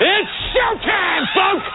[0.00, 1.66] It's showtime, folks!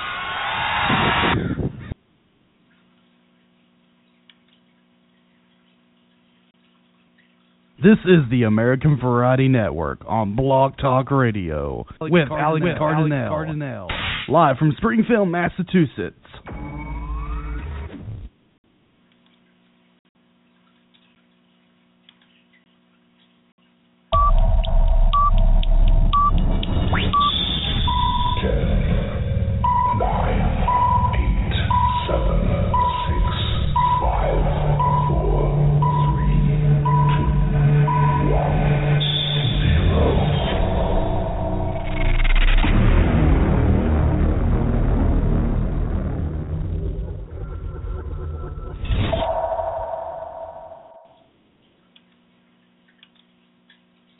[7.83, 13.87] This is the American Variety Network on Blog Talk Radio with Alex Cardinale,
[14.29, 16.19] live from Springfield, Massachusetts.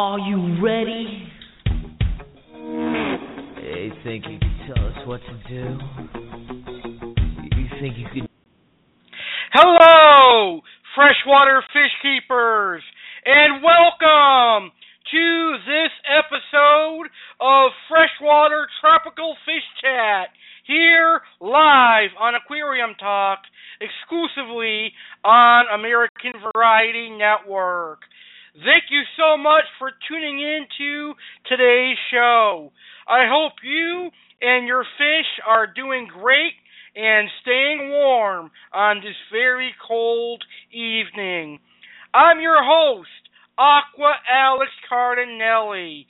[0.02, 1.30] Are you ready?
[2.58, 5.78] You think you can tell us what to do?
[7.56, 8.28] You think you can
[9.54, 10.62] Hello,
[10.96, 12.82] freshwater fish keepers,
[13.26, 14.72] and welcome
[15.12, 17.06] to this episode
[17.40, 20.30] of Freshwater Tropical Fish Chat
[20.66, 23.40] here live on Aquarium Talk,
[23.80, 24.94] exclusively
[25.24, 28.00] on American Variety Network.
[28.54, 31.14] Thank you so much for tuning in to
[31.48, 32.74] today's show.
[33.08, 34.10] I hope you
[34.42, 36.60] and your fish are doing great
[36.94, 41.59] and staying warm on this very cold evening.
[42.14, 43.08] I'm your host,
[43.58, 46.04] Aqua Alex Cardinale.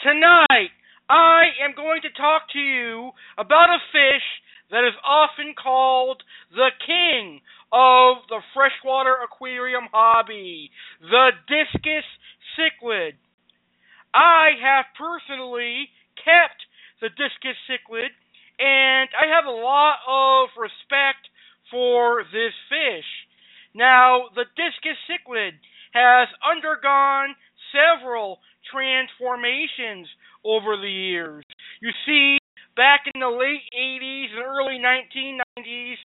[0.00, 0.70] Tonight,
[1.10, 4.22] I am going to talk to you about a fish
[4.70, 6.22] that is often called
[6.52, 7.40] the king
[7.72, 12.04] of the freshwater aquarium hobby, the discus
[12.58, 13.14] cichlid.
[14.14, 16.64] I have personally kept
[17.00, 18.10] the discus cichlid,
[18.58, 21.28] and I have a lot of respect
[21.70, 23.06] for this fish.
[23.74, 25.52] Now, the discus cichlid
[25.92, 27.36] has undergone
[27.70, 30.08] several transformations
[30.44, 31.44] over the years.
[31.80, 32.38] You see,
[32.76, 35.96] back in the late 80s and early 1990s,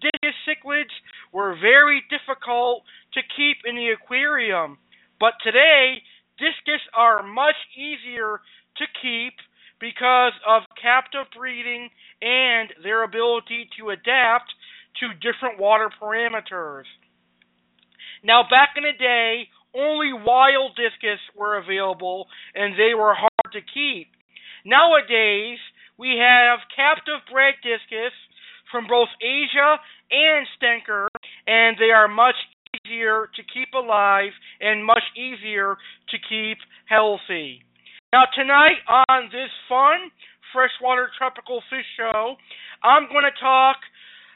[0.00, 0.94] discus cichlids
[1.32, 2.82] were very difficult
[3.14, 4.78] to keep in the aquarium.
[5.20, 6.02] But today,
[6.38, 8.40] discus are much easier
[8.76, 9.34] to keep
[9.80, 11.90] because of captive breeding
[12.22, 14.50] and their ability to adapt
[15.00, 16.84] to different water parameters.
[18.24, 23.60] Now, back in the day, only wild discus were available and they were hard to
[23.60, 24.08] keep.
[24.64, 25.58] Nowadays,
[25.98, 28.12] we have captive bred discus
[28.70, 29.76] from both Asia
[30.10, 31.08] and Stendker,
[31.46, 32.36] and they are much
[32.84, 35.76] easier to keep alive and much easier
[36.08, 37.60] to keep healthy.
[38.12, 40.10] Now, tonight on this fun
[40.52, 42.36] freshwater tropical fish show,
[42.84, 43.76] I'm going to talk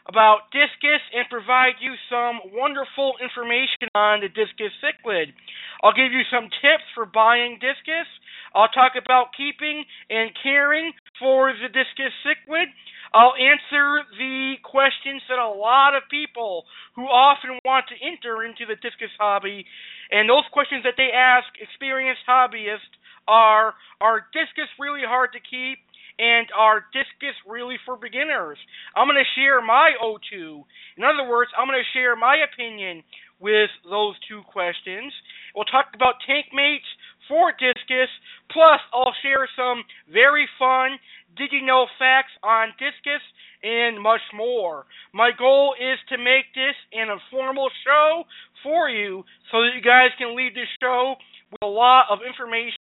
[0.08, 5.34] about discus and provide you some wonderful information on the discus cichlid.
[5.82, 8.08] I'll give you some tips for buying discus.
[8.54, 12.70] I'll talk about keeping and caring for the discus cichlid.
[13.14, 18.66] I'll answer the questions that a lot of people who often want to enter into
[18.66, 19.64] the discus hobby,
[20.10, 22.94] and those questions that they ask experienced hobbyists
[23.28, 25.78] are Are discus really hard to keep?
[26.19, 28.56] And are discus really for beginners?
[28.97, 30.65] I'm going to share my O2.
[30.97, 33.04] In other words, I'm going to share my opinion
[33.38, 35.12] with those two questions.
[35.54, 36.88] We'll talk about tank mates
[37.28, 38.09] for discus,
[38.50, 40.97] plus I'll share some very fun
[41.36, 43.21] did you know facts on discus
[43.62, 44.86] and much more.
[45.12, 48.24] My goal is to make this an informal show
[48.62, 51.15] for you so that you guys can leave this show
[51.53, 52.80] with a lot of information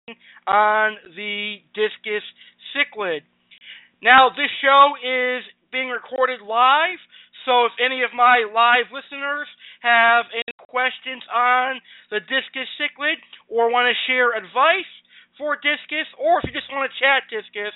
[0.48, 2.24] on the discus
[2.78, 3.22] cichlid.
[4.02, 5.42] Now, this show is
[5.72, 7.02] being recorded live,
[7.46, 9.48] so if any of my live listeners
[9.82, 11.82] have any questions on
[12.12, 13.18] the discus cichlid
[13.50, 14.90] or want to share advice
[15.38, 17.74] for discus, or if you just want to chat discus,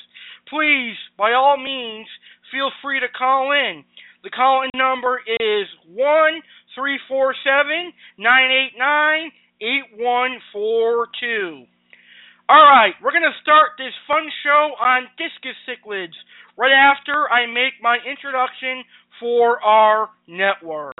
[0.49, 2.07] please, by all means,
[2.51, 3.83] feel free to call in.
[4.23, 6.41] The call in number is 1
[6.75, 9.31] 347 989
[9.61, 11.70] 8142.
[12.51, 16.11] All right, we're going to start this fun show on discus cichlids
[16.57, 18.83] right after I make my introduction
[19.21, 20.99] for our network.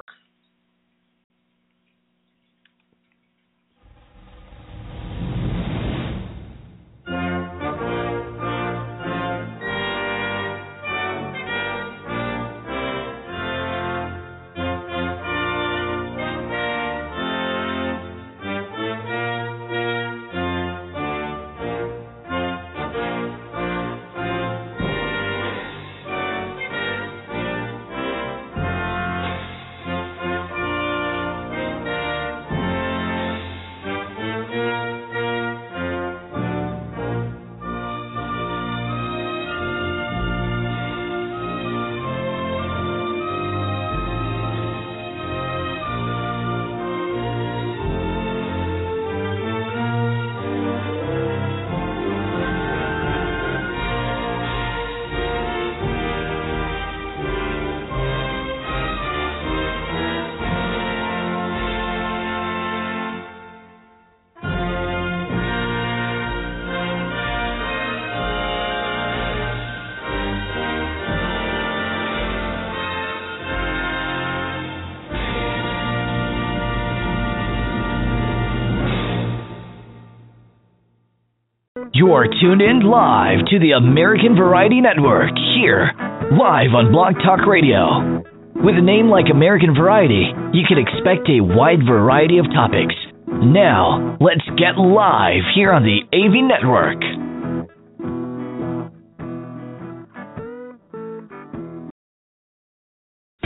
[82.21, 85.89] Are tuned in live to the American Variety Network here,
[86.38, 88.21] live on Blog Talk Radio.
[88.62, 92.94] With a name like American Variety, you can expect a wide variety of topics.
[93.25, 97.01] Now, let's get live here on the AV Network.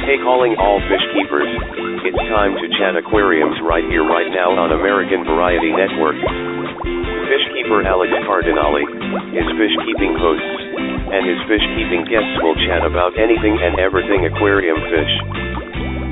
[0.04, 1.48] Hey, calling all fish keepers.
[2.04, 7.05] It's time to chat aquariums right here, right now on American Variety Network.
[7.66, 8.86] Keeper Alex Cardinale,
[9.34, 14.22] his fish keeping hosts, and his fish keeping guests will chat about anything and everything
[14.30, 15.14] aquarium fish.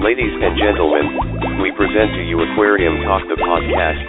[0.02, 4.02] Ladies and gentlemen, we present to you Aquarium Talk the podcast,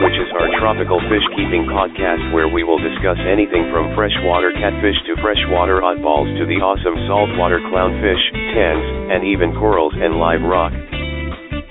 [0.00, 4.96] which is our tropical fish keeping podcast where we will discuss anything from freshwater catfish
[5.04, 8.24] to freshwater oddballs to the awesome saltwater clownfish,
[8.56, 10.72] tangs, and even corals and live rock.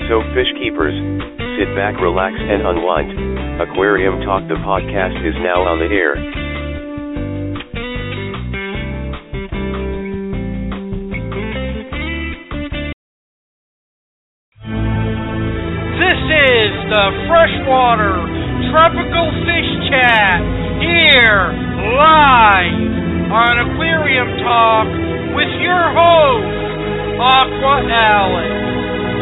[0.05, 0.93] So, fish keepers,
[1.57, 3.11] sit back, relax, and unwind.
[3.63, 6.19] Aquarium Talk the podcast is now on the air.
[15.95, 18.19] This is the Freshwater
[18.71, 20.43] Tropical Fish Chat
[20.83, 21.55] here
[21.95, 24.87] live on Aquarium Talk
[25.39, 26.51] with your host,
[27.15, 28.51] Aqua Alex.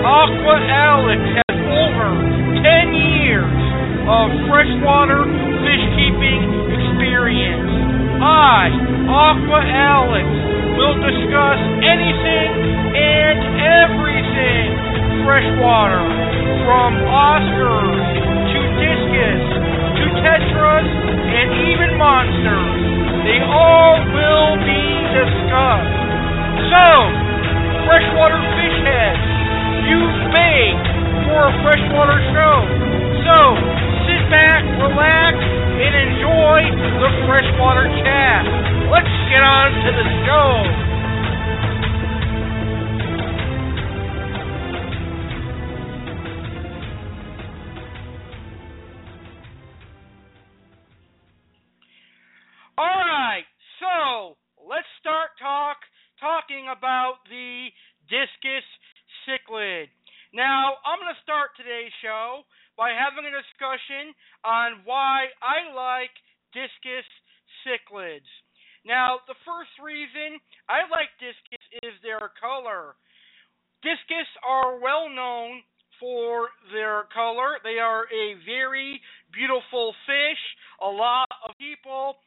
[0.02, 1.43] Aqua Alex
[4.08, 5.24] of freshwater
[5.64, 6.42] fish keeping
[6.76, 7.72] experience.
[8.20, 8.72] I,
[9.08, 10.28] Aqua Alex,
[10.76, 12.50] will discuss anything
[12.96, 14.68] and everything
[15.24, 16.04] freshwater,
[16.68, 18.00] from Oscars
[18.52, 19.44] to discus
[20.00, 22.76] to tetras and even monsters.
[23.24, 24.84] They all will be
[25.16, 25.96] discussed.
[26.72, 26.86] So,
[27.88, 29.24] freshwater fish heads,
[29.88, 30.88] you've begged
[31.32, 32.56] for a freshwater show.
[33.24, 33.38] So,
[34.30, 36.60] back, relax, and enjoy
[37.00, 38.44] the freshwater chat.
[38.92, 40.94] Let's get on to the show.
[52.78, 53.46] All right,
[53.80, 54.38] so
[54.68, 55.78] let's start talk
[56.20, 57.68] talking about the
[58.10, 58.66] discus
[59.28, 59.88] cichlid.
[60.34, 62.42] Now, I'm going to start today's show
[62.78, 64.14] by having a discussion
[64.44, 66.14] on why I like
[66.54, 67.06] discus
[67.64, 68.30] cichlids.
[68.86, 72.96] Now, the first reason I like discus is their color.
[73.82, 75.64] Discus are well known
[76.00, 77.64] for their color.
[77.64, 79.00] They are a very
[79.32, 80.44] beautiful fish.
[80.82, 82.20] A lot of people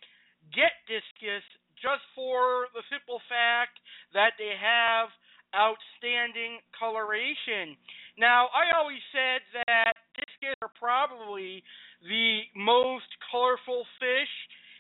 [0.55, 1.45] get discus
[1.77, 3.77] just for the simple fact
[4.17, 5.13] that they have
[5.53, 7.77] outstanding coloration.
[8.19, 11.63] Now, I always said that discus are probably
[12.01, 14.33] the most colorful fish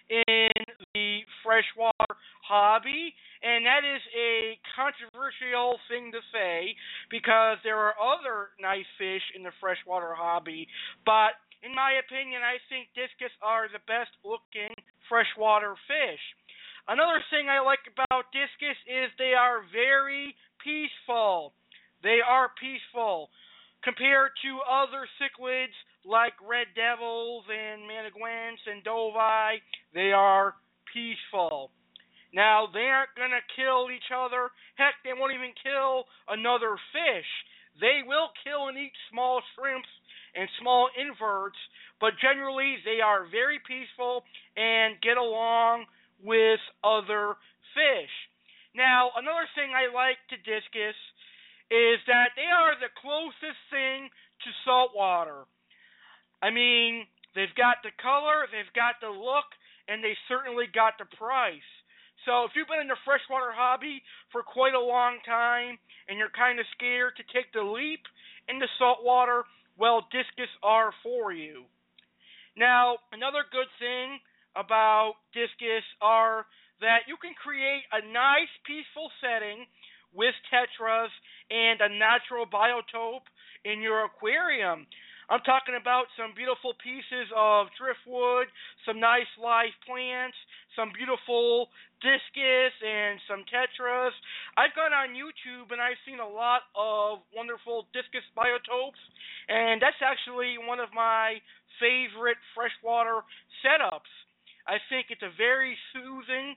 [0.08, 0.48] in
[0.94, 3.12] the freshwater hobby,
[3.42, 6.72] and that is a controversial thing to say
[7.10, 10.68] because there are other nice fish in the freshwater hobby,
[11.04, 14.72] but in my opinion, I think discus are the best looking
[15.10, 16.22] freshwater fish.
[16.86, 21.52] Another thing I like about discus is they are very peaceful.
[22.02, 23.30] They are peaceful
[23.86, 29.62] compared to other cichlids like red devils and managuins and dovi,
[29.94, 30.54] they are
[30.92, 31.70] peaceful.
[32.34, 34.50] Now, they aren't to kill each other.
[34.74, 37.30] Heck, they won't even kill another fish.
[37.80, 39.88] They will kill and eat small shrimps
[40.34, 41.58] and small inverts,
[42.00, 44.24] but generally they are very peaceful
[44.56, 45.86] and get along
[46.22, 47.38] with other
[47.72, 48.14] fish.
[48.74, 50.98] Now, another thing I like to discus
[51.70, 55.46] is that they are the closest thing to saltwater.
[56.42, 59.48] I mean, they've got the color, they've got the look,
[59.88, 61.70] and they certainly got the price.
[62.26, 64.02] So if you've been in the freshwater hobby
[64.34, 65.78] for quite a long time
[66.10, 68.02] and you're kind of scared to take the leap
[68.50, 69.46] into saltwater,
[69.78, 71.70] well, discus are for you.
[72.58, 74.18] Now, another good thing
[74.58, 76.46] about discus are
[76.80, 79.68] that you can create a nice, peaceful setting
[80.16, 81.12] with tetras
[81.52, 83.28] and a natural biotope
[83.64, 84.86] in your aquarium.
[85.28, 88.46] I'm talking about some beautiful pieces of driftwood,
[88.86, 90.38] some nice live plants,
[90.78, 91.66] some beautiful
[91.98, 94.14] discus, and some tetras.
[94.54, 99.02] I've gone on YouTube and I've seen a lot of wonderful discus biotopes,
[99.50, 101.42] and that's actually one of my
[101.82, 103.26] favorite freshwater
[103.66, 104.12] setups.
[104.70, 106.54] I think it's a very soothing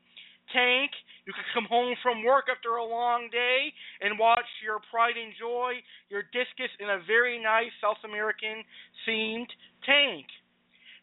[0.54, 0.92] tank.
[1.26, 5.34] You can come home from work after a long day and watch your pride and
[5.38, 8.64] joy, your discus in a very nice South American
[9.06, 9.52] themed
[9.86, 10.26] tank.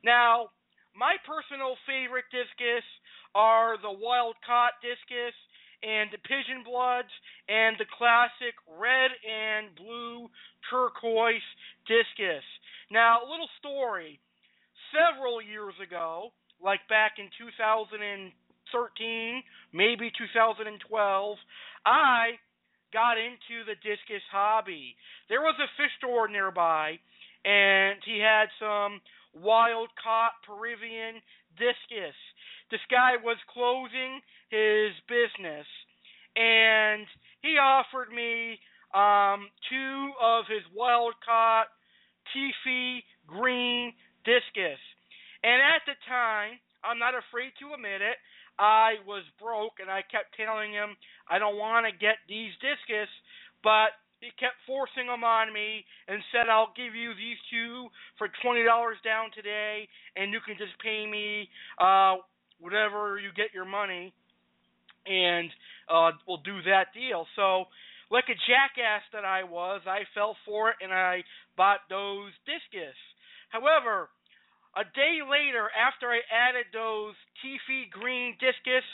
[0.02, 0.50] Now,
[0.94, 2.86] my personal favorite discus
[3.34, 5.36] are the wild caught discus
[5.84, 7.12] and the pigeon bloods
[7.48, 10.26] and the classic red and blue
[10.70, 11.44] turquoise
[11.86, 12.44] discus.
[12.90, 14.18] Now, a little story.
[14.94, 18.00] Several years ago, like back in 2000
[18.72, 19.42] 13,
[19.72, 21.36] maybe 2012,
[21.84, 22.38] I
[22.92, 24.96] got into the discus hobby.
[25.28, 26.98] There was a fish store nearby,
[27.44, 29.00] and he had some
[29.34, 31.20] wild caught Peruvian
[31.58, 32.16] discus.
[32.70, 34.20] This guy was closing
[34.50, 35.66] his business,
[36.34, 37.06] and
[37.42, 38.58] he offered me
[38.94, 41.68] um, two of his wild caught
[42.32, 43.92] Tefe green
[44.24, 44.80] discus.
[45.42, 48.18] And at the time, I'm not afraid to admit it,
[48.58, 50.96] I was broke and I kept telling him
[51.28, 53.10] I don't want to get these discus,
[53.62, 58.28] but he kept forcing them on me and said I'll give you these two for
[58.42, 61.48] twenty dollars down today and you can just pay me
[61.78, 62.16] uh
[62.58, 64.14] whatever you get your money
[65.06, 65.50] and
[65.88, 67.26] uh we'll do that deal.
[67.36, 67.66] So
[68.10, 71.24] like a jackass that I was, I fell for it and I
[71.56, 72.96] bought those discus.
[73.50, 74.08] However,
[74.76, 78.86] a day later, after I added those Tefe green discus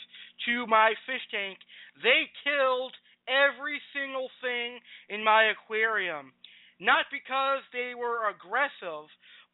[0.46, 1.58] to my fish tank,
[2.02, 2.94] they killed
[3.28, 6.32] every single thing in my aquarium.
[6.80, 9.06] Not because they were aggressive,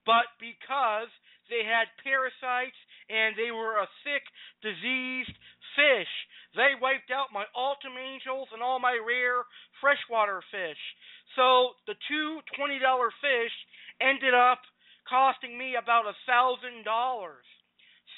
[0.07, 1.13] but because
[1.53, 2.79] they had parasites
[3.13, 4.25] and they were a sick,
[4.65, 5.37] diseased
[5.77, 6.13] fish.
[6.57, 9.45] They wiped out my Altum Angels and all my rare
[9.81, 10.81] freshwater fish.
[11.37, 12.81] So the two $20
[13.21, 13.55] fish
[14.01, 14.61] ended up
[15.09, 17.45] costing me about a thousand dollars.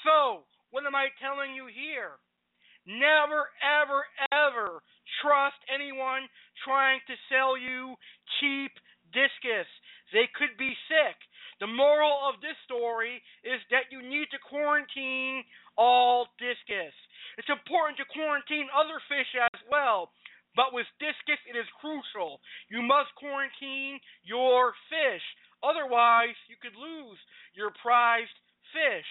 [0.03, 2.17] So, what am I telling you here?
[2.87, 4.81] Never, ever, ever
[5.21, 6.25] trust anyone
[6.65, 7.93] trying to sell you
[8.39, 8.73] cheap
[9.13, 9.69] discus.
[10.15, 11.17] They could be sick.
[11.61, 15.45] The moral of this story is that you need to quarantine
[15.77, 16.95] all discus.
[17.37, 20.09] It's important to quarantine other fish as well,
[20.57, 22.41] but with discus it is crucial.
[22.67, 25.23] You must quarantine your fish.
[25.61, 27.21] Otherwise, you could lose
[27.53, 28.33] your prized
[28.73, 29.05] fish.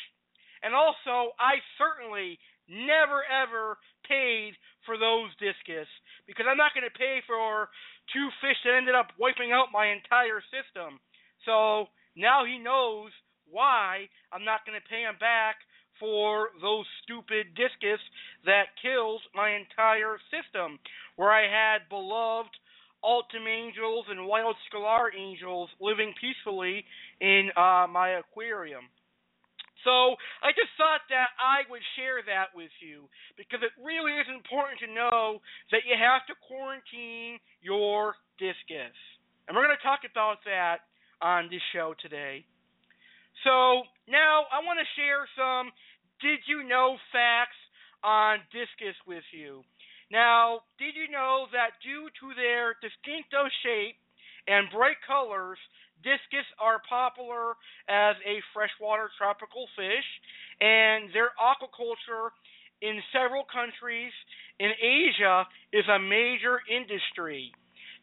[0.62, 2.38] And also, I certainly
[2.69, 4.55] never ever paid
[4.87, 5.88] for those discus
[6.26, 7.69] because I'm not going to pay for
[8.12, 11.00] two fish that ended up wiping out my entire system.
[11.47, 11.87] So
[12.17, 13.11] now he knows
[13.50, 15.57] why I'm not going to pay him back
[15.99, 18.00] for those stupid discus
[18.47, 20.79] that kills my entire system
[21.17, 22.50] where I had beloved
[23.02, 26.85] Altum angels and wild scalar angels living peacefully
[27.21, 28.85] in uh, my aquarium.
[29.85, 34.29] So I just thought that I would share that with you because it really is
[34.29, 35.41] important to know
[35.73, 38.97] that you have to quarantine your discus.
[39.49, 40.85] And we're going to talk about that
[41.25, 42.45] on this show today.
[43.45, 45.73] So now I want to share some
[46.21, 47.57] did you know facts
[48.05, 49.65] on discus with you.
[50.13, 53.97] Now, did you know that due to their distinctive shape
[54.49, 55.59] and bright colors,
[56.02, 57.57] discus are popular
[57.88, 60.09] as a freshwater tropical fish,
[60.61, 62.30] and their aquaculture
[62.83, 64.12] in several countries
[64.59, 67.52] in Asia is a major industry.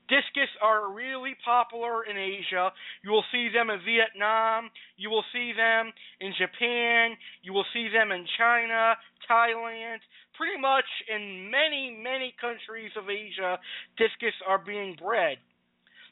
[0.07, 2.71] Discus are really popular in Asia.
[3.03, 4.71] You will see them in Vietnam.
[4.95, 7.17] You will see them in Japan.
[7.43, 8.95] You will see them in China,
[9.29, 9.99] Thailand.
[10.39, 13.59] Pretty much in many, many countries of Asia,
[13.97, 15.37] discus are being bred.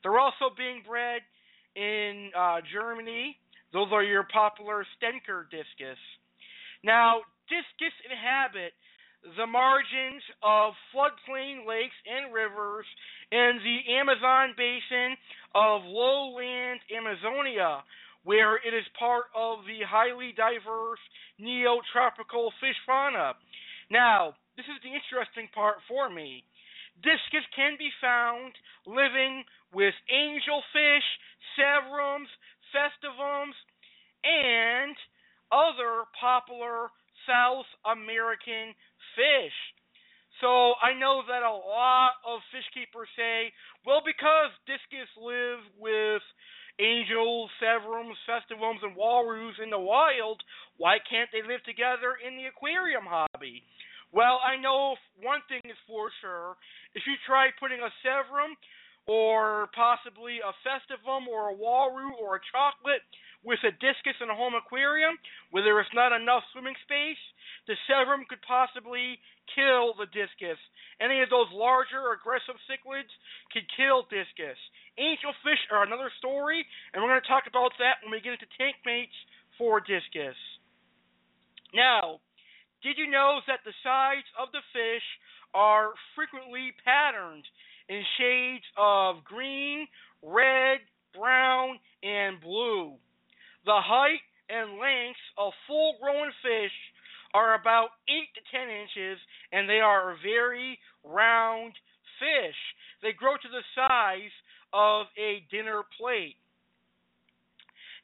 [0.03, 1.21] They're also being bred
[1.75, 3.37] in uh, Germany.
[3.73, 5.99] Those are your popular Stendker discus.
[6.83, 8.73] Now, discus inhabit
[9.37, 12.85] the margins of floodplain lakes and rivers
[13.31, 15.17] in the Amazon basin
[15.55, 17.81] of lowland Amazonia,
[18.23, 21.01] where it is part of the highly diverse
[21.41, 23.33] neotropical fish fauna.
[23.89, 26.45] Now, this is the interesting part for me.
[27.03, 28.53] Discus can be found
[28.85, 29.43] living
[29.75, 31.09] with angelfish,
[31.59, 32.31] severums,
[32.71, 33.55] festivums,
[34.23, 34.95] and
[35.51, 36.87] other popular
[37.27, 38.71] South American
[39.19, 39.57] fish.
[40.39, 43.51] So I know that a lot of fish keepers say,
[43.85, 46.23] well, because discus live with
[46.79, 50.43] angels, severums, festivums, and uarus in the wild,
[50.75, 53.63] why can't they live together in the aquarium hobby?
[54.11, 56.55] Well, I know one thing is for sure.
[56.95, 58.55] If you try putting a severum
[59.07, 63.05] or possibly a festivum or a uarus or a chocolate
[63.45, 65.13] with a discus in a home aquarium
[65.53, 67.21] where there is not enough swimming space,
[67.69, 69.21] the severum could possibly
[69.53, 70.57] kill the discus.
[70.97, 73.13] Any of those larger aggressive cichlids
[73.53, 74.57] could kill discus.
[74.97, 78.49] Angelfish are another story, and we're going to talk about that when we get into
[78.57, 79.15] tank mates
[79.61, 80.37] for discus.
[81.69, 82.23] Now,
[82.81, 85.05] did you know that the sides of the fish
[85.53, 87.45] are frequently patterned
[87.89, 89.87] in shades of green,
[90.21, 90.79] red,
[91.17, 92.93] brown, and blue?
[93.65, 96.75] The height and length of full grown fish
[97.33, 99.19] are about 8 to 10 inches,
[99.51, 101.73] and they are a very round
[102.19, 102.59] fish.
[103.01, 104.33] They grow to the size
[104.73, 106.37] of a dinner plate.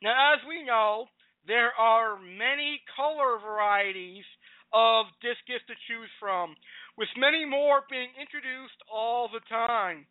[0.02, 1.06] Now, as we know,
[1.48, 4.26] there are many color varieties
[4.74, 6.56] of discus to choose from,
[6.98, 10.06] with many more being introduced all the time.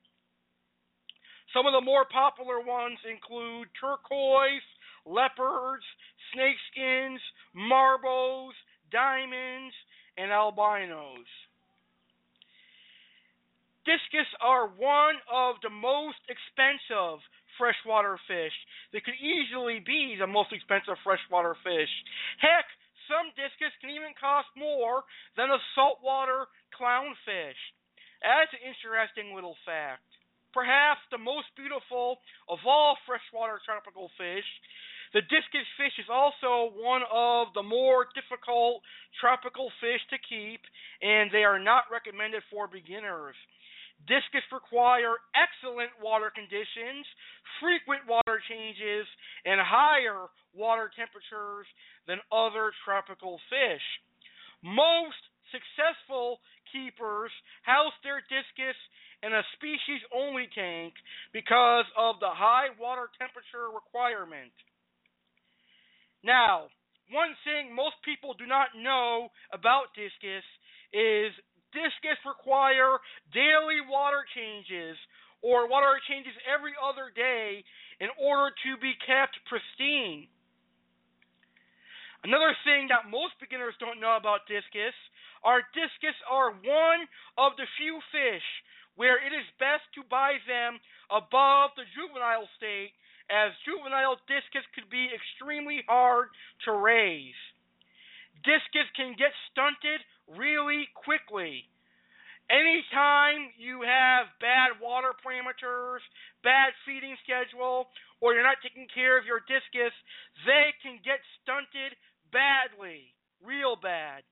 [1.55, 4.65] Some of the more popular ones include turquoise,
[5.05, 5.85] leopards,
[6.33, 7.19] snakeskins,
[7.55, 8.55] marbles,
[8.93, 9.75] diamonds,
[10.17, 11.27] and albinos.
[13.85, 17.19] Discus are one of the most expensive
[17.59, 18.53] freshwater fish.
[18.93, 21.91] They could easily be the most expensive freshwater fish.
[22.39, 22.69] Heck,
[23.11, 25.03] some discus can even cost more
[25.35, 27.59] than a saltwater clownfish.
[28.23, 30.07] That's an interesting little fact.
[30.55, 34.47] Perhaps the most beautiful of all freshwater tropical fish
[35.13, 38.83] the discus fish is also one of the more difficult
[39.19, 40.63] tropical fish to keep,
[41.03, 43.35] and they are not recommended for beginners.
[44.09, 47.05] Discus require excellent water conditions,
[47.61, 49.07] frequent water changes,
[49.45, 51.67] and higher water temperatures
[52.09, 53.85] than other tropical fish.
[54.63, 55.21] Most
[55.53, 56.41] successful
[56.73, 57.31] keepers
[57.63, 58.79] house their discus
[59.23, 60.95] in a species only tank
[61.33, 64.53] because of the high water temperature requirement.
[66.25, 66.73] Now,
[67.11, 70.47] one thing most people do not know about discus
[70.93, 71.33] is
[71.73, 72.99] discus require
[73.33, 74.97] daily water changes
[75.43, 77.65] or water changes every other day
[78.01, 80.29] in order to be kept pristine.
[82.23, 84.93] Another thing that most beginners don't know about discus
[85.41, 87.09] are discus are one
[87.41, 88.45] of the few fish
[89.01, 90.77] where it is best to buy them
[91.09, 92.93] above the juvenile state
[93.33, 96.29] as juvenile discus could be extremely hard
[96.69, 97.39] to raise.
[98.45, 100.05] Discus can get stunted
[100.37, 101.67] really quickly.
[102.51, 106.03] Anytime you have bad water parameters,
[106.43, 107.87] bad feeding schedule,
[108.19, 109.95] or you're not taking care of your discus,
[110.47, 111.95] they can get stunted
[112.35, 114.27] badly, real bad.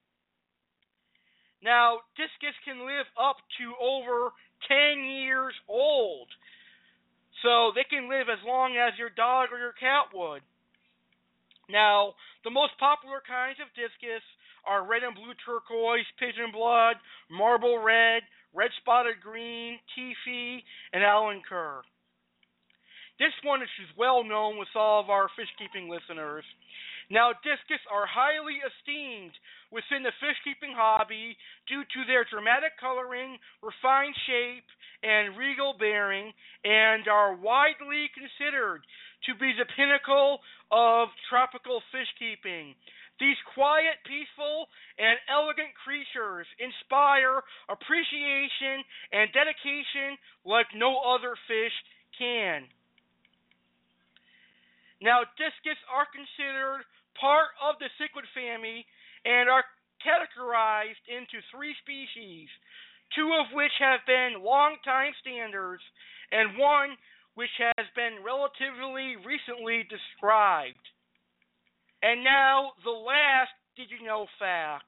[1.62, 4.34] Now, discus can live up to over
[4.66, 6.28] 10 years old.
[7.42, 10.42] So they can live as long as your dog or your cat would.
[11.70, 14.24] Now, the most popular kinds of discus
[14.68, 16.96] are red and blue turquoise, pigeon blood,
[17.30, 18.22] marble red,
[18.54, 21.80] red spotted green, Tefe, and Alenquer.
[23.18, 26.44] This one is well known with all of our fish keeping listeners.
[27.10, 29.32] Now, discus are highly esteemed
[29.72, 31.34] within the fish keeping hobby
[31.66, 34.68] due to their dramatic coloring, refined shape,
[35.02, 36.32] and regal bearing,
[36.64, 38.84] and are widely considered
[39.26, 40.38] to be the pinnacle
[40.70, 42.76] of tropical fish keeping.
[43.18, 50.14] These quiet, peaceful, and elegant creatures inspire appreciation and dedication
[50.46, 51.74] like no other fish
[52.14, 52.62] can.
[55.02, 56.86] Now, discus are considered
[57.18, 58.86] part of the cichlid family
[59.26, 59.66] and are
[60.02, 62.46] categorized into three species,
[63.14, 65.82] two of which have been long-time standards,
[66.30, 66.94] and one
[67.34, 70.82] which has been relatively recently described.
[72.02, 74.86] And now, the last did you know fact.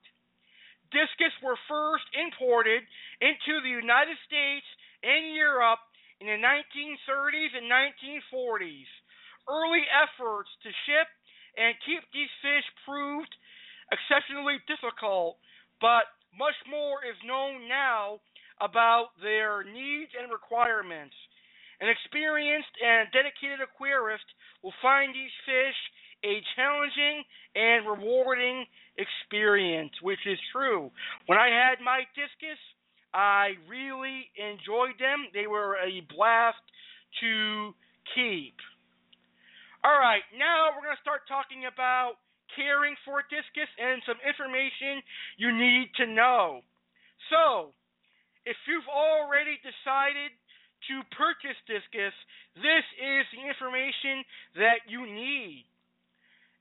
[0.91, 2.83] Discus were first imported
[3.23, 4.67] into the United States
[5.03, 5.79] and Europe
[6.19, 8.91] in the 1930s and 1940s.
[9.47, 11.07] Early efforts to ship
[11.57, 13.31] and keep these fish proved
[13.91, 15.35] exceptionally difficult,
[15.79, 18.23] but much more is known now
[18.63, 21.15] about their needs and requirements.
[21.81, 24.27] An experienced and dedicated aquarist
[24.61, 25.79] will find these fish
[26.23, 27.23] a challenging
[27.55, 28.65] and rewarding
[28.97, 30.91] experience, which is true.
[31.25, 32.59] When I had my discus,
[33.13, 35.27] I really enjoyed them.
[35.33, 36.63] They were a blast
[37.19, 37.73] to
[38.15, 38.55] keep.
[39.83, 42.21] All right, now we're going to start talking about
[42.55, 45.01] caring for discus and some information
[45.41, 46.61] you need to know.
[47.33, 47.73] So,
[48.45, 50.31] if you've already decided
[50.89, 52.13] to purchase discus,
[52.57, 54.25] this is the information
[54.57, 55.65] that you need.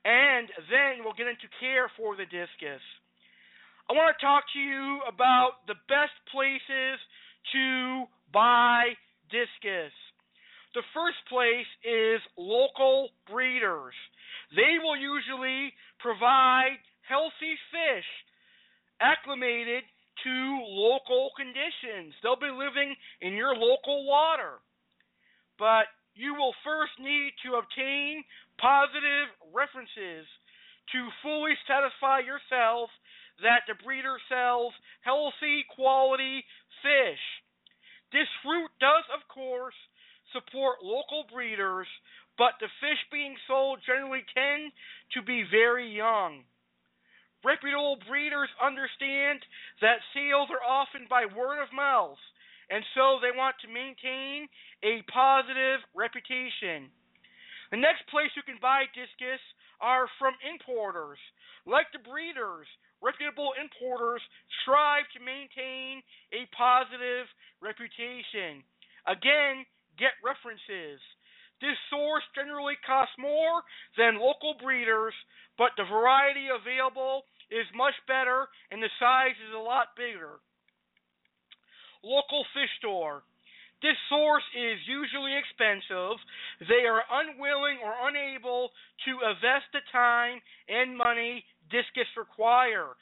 [0.04, 2.80] And then we'll get into care for the discus.
[3.88, 6.96] I want to talk to you about the best places
[7.52, 8.94] to buy
[9.28, 9.92] discus.
[10.72, 13.94] The first place is local breeders.
[14.54, 18.06] They will usually provide healthy fish
[19.00, 19.82] acclimated
[20.22, 20.34] to
[20.68, 22.14] local conditions.
[22.22, 24.62] They'll be living in your local water.
[25.58, 28.22] But you will first need to obtain
[28.60, 30.28] positive references
[30.92, 32.92] to fully satisfy yourself
[33.40, 36.44] that the breeder sells healthy, quality
[36.84, 37.24] fish.
[38.12, 39.76] This fruit does, of course,
[40.36, 41.88] support local breeders,
[42.36, 44.72] but the fish being sold generally tend
[45.16, 46.44] to be very young.
[47.44, 49.40] Reputable breeders understand
[49.80, 52.20] that sales are often by word of mouth,
[52.68, 54.46] and so they want to maintain
[54.84, 56.92] a positive reputation.
[57.70, 59.40] The next place you can buy discus
[59.80, 61.18] are from importers.
[61.66, 62.66] Like the breeders,
[62.98, 64.22] reputable importers
[64.62, 66.02] strive to maintain
[66.34, 67.30] a positive
[67.62, 68.66] reputation.
[69.06, 69.62] Again,
[69.96, 70.98] get references.
[71.62, 73.62] This source generally costs more
[73.96, 75.14] than local breeders,
[75.60, 80.40] but the variety available is much better and the size is a lot bigger.
[82.02, 83.22] Local fish store.
[83.82, 86.20] This source is usually expensive.
[86.68, 88.70] They are unwilling or unable
[89.08, 92.92] to invest the time and money discus require.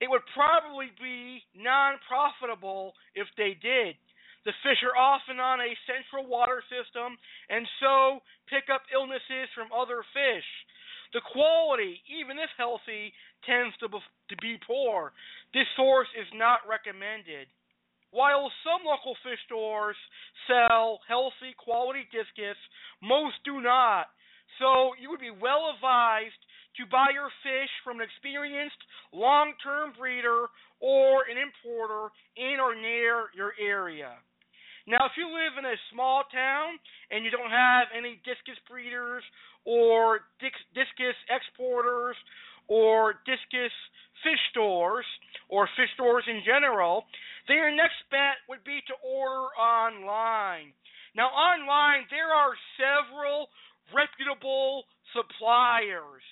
[0.00, 3.96] It would probably be non profitable if they did.
[4.44, 7.16] The fish are often on a central water system
[7.48, 8.20] and so
[8.52, 10.44] pick up illnesses from other fish.
[11.16, 13.14] The quality, even if healthy,
[13.48, 13.88] tends to
[14.42, 15.14] be poor.
[15.54, 17.48] This source is not recommended.
[18.14, 19.98] While some local fish stores
[20.46, 22.54] sell healthy quality discus,
[23.02, 24.06] most do not.
[24.62, 26.38] So you would be well advised
[26.78, 28.78] to buy your fish from an experienced
[29.10, 30.46] long term breeder
[30.78, 34.14] or an importer in or near your area.
[34.86, 36.78] Now, if you live in a small town
[37.10, 39.26] and you don't have any discus breeders
[39.66, 42.14] or discus exporters
[42.68, 43.74] or discus
[44.22, 45.04] fish stores
[45.48, 47.04] or fish stores in general,
[47.48, 50.72] then your next bet would be to order online.
[51.14, 53.48] Now, online, there are several
[53.94, 56.24] reputable suppliers.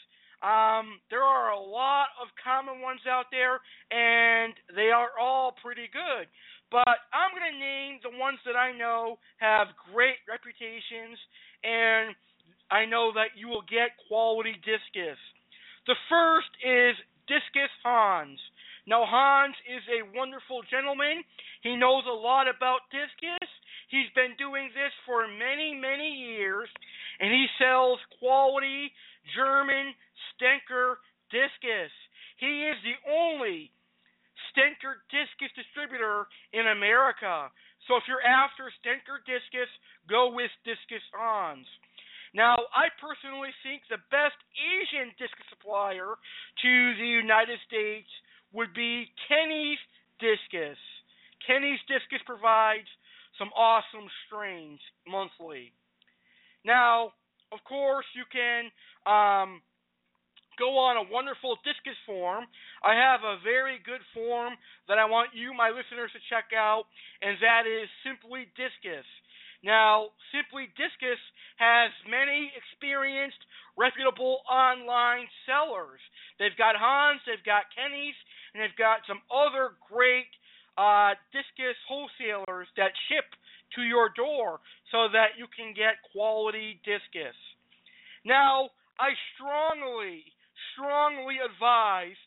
[0.43, 3.63] Um, there are a lot of common ones out there,
[3.95, 6.27] and they are all pretty good.
[6.73, 11.21] But I'm going to name the ones that I know have great reputations,
[11.63, 12.17] and
[12.73, 15.21] I know that you will get quality discus.
[15.87, 16.97] The first is
[17.29, 18.41] Discus Hans.
[18.87, 21.23] Now, Hans is a wonderful gentleman.
[21.63, 23.49] He knows a lot about discus.
[23.89, 26.69] He's been doing this for many, many years,
[27.21, 28.91] and he sells quality
[29.37, 29.95] German
[30.35, 30.99] Stendker
[31.31, 31.95] discus.
[32.43, 33.71] He is the only
[34.51, 37.49] Stendker Discus distributor in America.
[37.87, 39.71] So if you're after Stendker Discus,
[40.11, 41.67] go with Discus Hans.
[42.35, 48.09] Now, I personally think the best Asian discus supplier to the United States
[48.53, 49.79] would be Kenny's
[50.21, 50.79] Discus.
[51.47, 52.89] Kenny's Discus provides
[53.39, 55.73] some awesome strains monthly.
[56.65, 57.13] Now,
[57.51, 58.71] of course, you can
[59.05, 59.61] um,
[60.59, 62.45] go on a wonderful discus forum.
[62.85, 64.55] I have a very good forum
[64.89, 66.85] that I want you, my listeners, to check out,
[67.21, 69.07] and that is Simply Discus.
[69.63, 71.21] Now, Simply Discus
[71.57, 73.39] has many experienced,
[73.79, 76.03] reputable online sellers.
[76.39, 78.19] They've got Hans, they've got Kenny's,
[78.53, 80.29] and they've got some other great
[80.77, 83.29] uh, discus wholesalers that ship
[83.77, 84.61] to your door
[84.93, 87.37] so that you can get quality discus.
[88.25, 90.25] Now, I strongly,
[90.73, 92.21] strongly advise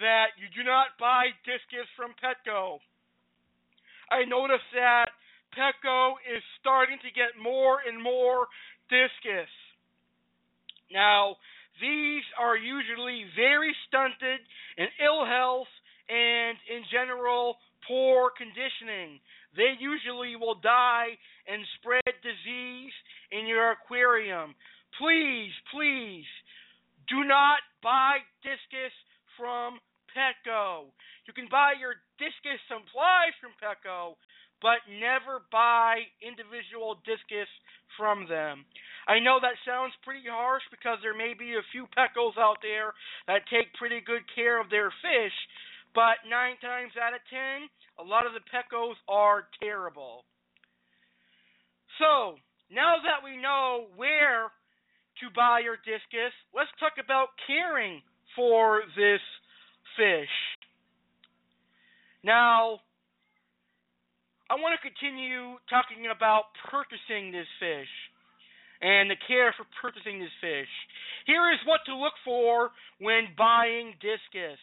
[0.00, 2.80] that you do not buy discus from Petco.
[4.08, 5.08] I notice that
[5.56, 8.48] Petco is starting to get more and more
[8.88, 9.48] discus.
[10.92, 11.36] Now,
[11.82, 14.38] these are usually very stunted
[14.78, 15.68] in ill health
[16.08, 19.18] and, in general, poor conditioning.
[19.58, 21.18] They usually will die
[21.50, 22.94] and spread disease
[23.34, 24.54] in your aquarium.
[24.96, 26.30] Please, please,
[27.10, 28.94] do not buy discus
[29.36, 29.82] from
[30.14, 30.94] Petco.
[31.26, 34.14] You can buy your discus supplies from Petco,
[34.62, 37.50] but never buy individual discus
[37.98, 38.64] from them.
[39.08, 42.94] I know that sounds pretty harsh because there may be a few Petcos out there
[43.26, 45.34] that take pretty good care of their fish,
[45.94, 47.66] but nine times out of ten,
[47.98, 50.24] a lot of the Petcos are terrible.
[51.98, 52.38] So,
[52.70, 54.54] now that we know where
[55.20, 58.00] to buy your discus, let's talk about caring
[58.34, 59.20] for this
[59.98, 60.32] fish.
[62.24, 62.80] Now,
[64.48, 67.90] I want to continue talking about purchasing this fish
[68.82, 70.70] and the care for purchasing this fish.
[71.24, 74.58] Here is what to look for when buying discus.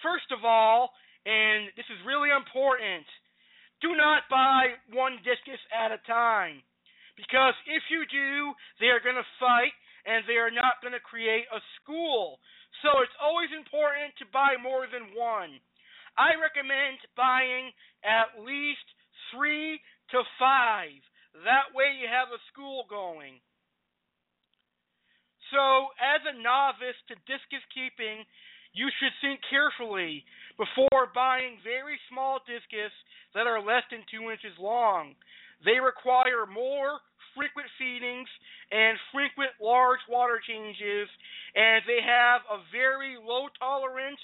[0.00, 0.94] First of all,
[1.26, 3.04] and this is really important,
[3.82, 6.62] do not buy one discus at a time.
[7.18, 9.74] Because if you do, they are going to fight
[10.08, 12.40] and they are not going to create a school.
[12.80, 15.60] So it's always important to buy more than one.
[16.16, 17.74] I recommend buying
[18.06, 18.86] at least
[19.34, 19.76] three
[20.16, 20.96] to five.
[21.34, 23.40] That way you have a school going.
[25.50, 28.22] So, as a novice to discus keeping,
[28.72, 30.22] you should think carefully
[30.54, 32.94] before buying very small discus
[33.34, 35.18] that are less than two inches long.
[35.64, 37.02] They require more
[37.34, 38.30] frequent feedings
[38.70, 41.10] and frequent large water changes,
[41.54, 44.22] and they have a very low tolerance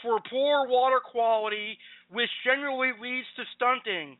[0.00, 1.76] for poor water quality,
[2.08, 4.16] which generally leads to stunting.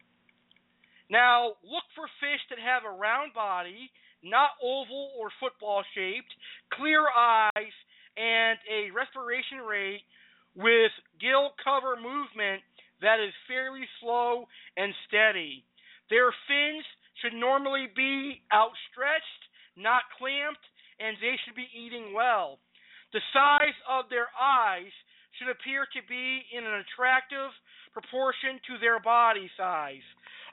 [1.12, 3.92] Now, look for fish that have a round body,
[4.25, 6.33] not oval or football shaped,
[6.72, 7.77] clear eyes,
[8.16, 10.01] and a respiration rate
[10.57, 12.64] with gill cover movement
[13.05, 14.48] that is fairly slow
[14.81, 15.68] and steady.
[16.09, 16.85] Their fins
[17.20, 19.42] should normally be outstretched,
[19.77, 20.64] not clamped,
[20.96, 22.57] and they should be eating well.
[23.12, 24.92] The size of their eyes
[25.37, 27.53] should appear to be in an attractive
[27.92, 30.05] proportion to their body size.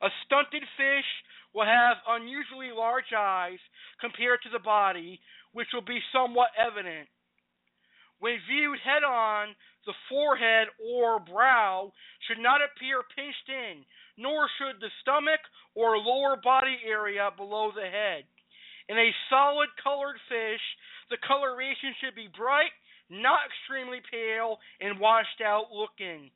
[0.02, 1.10] A stunted fish
[1.54, 3.60] will have unusually large eyes
[4.00, 5.20] compared to the body,
[5.52, 7.10] which will be somewhat evident.
[8.20, 11.92] When viewed head on, the forehead or brow
[12.28, 13.86] should not appear pinched in,
[14.18, 15.40] nor should the stomach
[15.74, 18.26] or lower body area below the head.
[18.90, 20.62] In a solid colored fish,
[21.10, 22.72] the coloration should be bright,
[23.10, 26.32] not extremely pale, and washed out looking.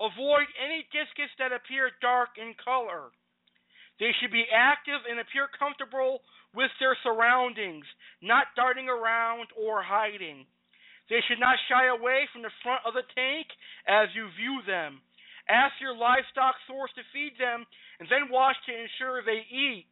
[0.00, 3.12] Avoid any discus that appear dark in color.
[4.00, 6.24] They should be active and appear comfortable
[6.56, 7.84] with their surroundings,
[8.24, 10.48] not darting around or hiding.
[11.12, 13.46] They should not shy away from the front of the tank
[13.86, 15.02] as you view them.
[15.50, 17.66] Ask your livestock source to feed them
[17.98, 19.84] and then watch to ensure they eat.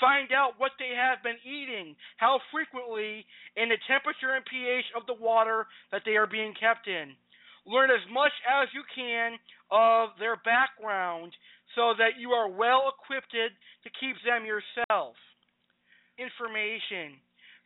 [0.00, 5.06] Find out what they have been eating, how frequently, and the temperature and pH of
[5.06, 7.14] the water that they are being kept in.
[7.66, 9.38] Learn as much as you can
[9.70, 11.32] of their background
[11.74, 15.14] so that you are well equipped to keep them yourself.
[16.18, 17.16] Information.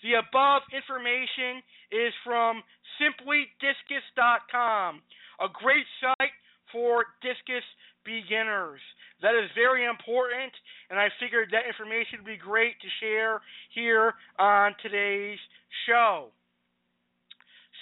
[0.04, 2.62] The above information is from
[3.00, 5.02] simplydiscus.com,
[5.40, 6.36] a great site
[6.70, 7.64] for discus
[8.04, 8.80] beginners.
[9.22, 10.52] That is very important,
[10.90, 13.40] and I figured that information would be great to share
[13.74, 15.38] here on today's
[15.88, 16.28] show.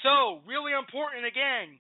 [0.03, 1.77] So, really important again,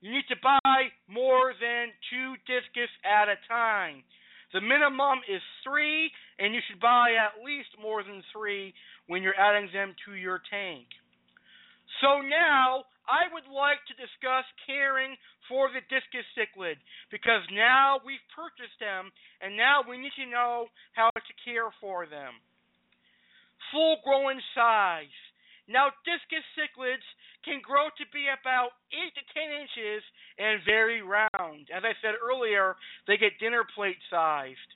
[0.00, 4.02] you need to buy more than two discus at a time.
[4.52, 6.10] The minimum is three,
[6.40, 8.74] and you should buy at least more than three
[9.06, 10.88] when you're adding them to your tank.
[12.00, 15.14] So now I would like to discuss caring
[15.50, 16.78] for the discus cichlid
[17.10, 19.10] because now we've purchased them
[19.42, 22.38] and now we need to know how to care for them.
[23.74, 25.14] Full grown size.
[25.70, 27.06] Now, discus cichlids
[27.44, 30.02] can grow to be about 8 to 10 inches
[30.36, 31.68] and very round.
[31.72, 32.76] As I said earlier,
[33.06, 34.70] they get dinner plate sized.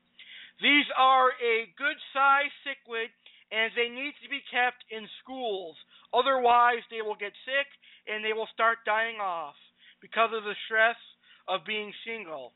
[0.63, 3.11] These are a good sized cichlid
[3.53, 5.77] and they need to be kept in schools.
[6.15, 7.69] Otherwise, they will get sick
[8.09, 9.59] and they will start dying off
[10.01, 10.97] because of the stress
[11.49, 12.53] of being single.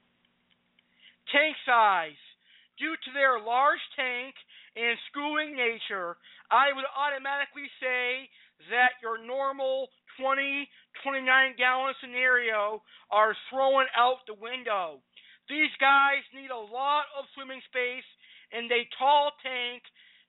[1.33, 2.19] Tank size.
[2.79, 4.39] Due to their large tank
[4.79, 6.15] and schooling nature,
[6.47, 8.31] I would automatically say
[8.71, 10.69] that your normal 20,
[11.03, 15.01] 29 gallon scenario are thrown out the window.
[15.49, 18.07] These guys need a lot of swimming space
[18.53, 19.83] and a tall tank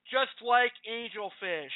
[0.08, 1.76] just like angelfish.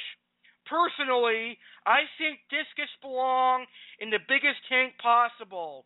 [0.64, 3.66] Personally, I think discus belong
[4.00, 5.84] in the biggest tank possible.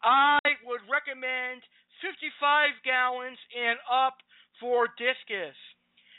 [0.00, 1.60] I would recommend
[2.00, 4.16] 55 gallons and up
[4.60, 5.56] for discus.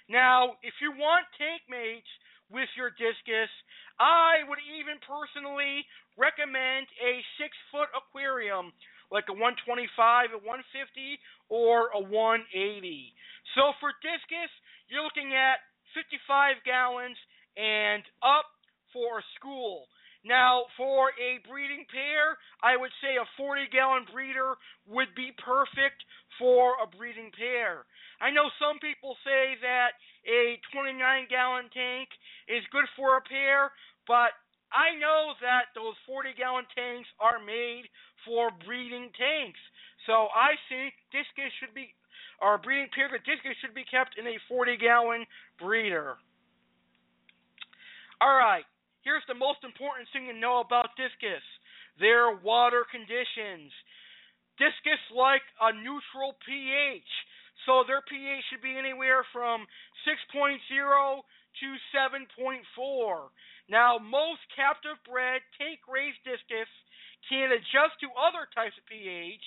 [0.09, 2.09] Now, if you want tank mates
[2.49, 3.49] with your discus,
[3.99, 5.85] I would even personally
[6.19, 8.75] recommend a six foot aquarium,
[9.11, 13.13] like a 125, a 150, or a 180.
[13.55, 14.51] So for discus,
[14.91, 15.63] you're looking at
[15.95, 17.17] 55 gallons
[17.55, 18.51] and up
[18.91, 19.87] for a school.
[20.25, 24.57] Now, for a breeding pair, I would say a 40 gallon breeder
[24.89, 26.01] would be perfect
[26.39, 27.85] for a breeding pair.
[28.21, 30.97] I know some people say that a 29
[31.29, 32.09] gallon tank
[32.47, 33.71] is good for a pair,
[34.07, 34.35] but
[34.71, 37.87] I know that those 40 gallon tanks are made
[38.23, 39.59] for breeding tanks.
[40.07, 41.93] So I think discus should be
[42.43, 45.23] our breeding pair of discus should be kept in a 40 gallon
[45.59, 46.19] breeder.
[48.19, 48.67] All right,
[49.03, 51.43] here's the most important thing to know about discus
[51.99, 53.71] their water conditions.
[54.57, 57.11] Discus like a neutral pH,
[57.65, 59.67] so their pH should be anywhere from
[60.07, 62.63] 6.0 to 7.4.
[63.67, 66.69] Now, most captive bred tank raised discus
[67.27, 69.43] can adjust to other types of pH,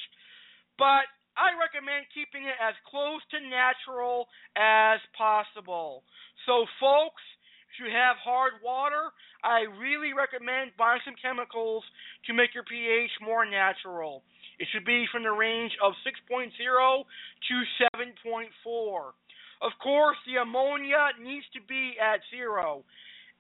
[0.77, 1.07] but
[1.39, 4.27] I recommend keeping it as close to natural
[4.59, 6.03] as possible.
[6.47, 7.23] So, folks,
[7.71, 11.87] if you have hard water, I really recommend buying some chemicals
[12.27, 14.27] to make your pH more natural.
[14.59, 17.57] It should be from the range of 6.0 to
[17.95, 19.13] 7.4.
[19.61, 22.85] Of course, the ammonia needs to be at zero.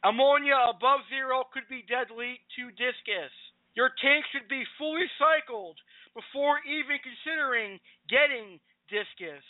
[0.02, 3.34] Ammonia above zero could be deadly to discus.
[3.74, 5.78] Your tank should be fully cycled
[6.14, 7.78] before even considering
[8.10, 8.58] getting
[8.90, 9.46] discus.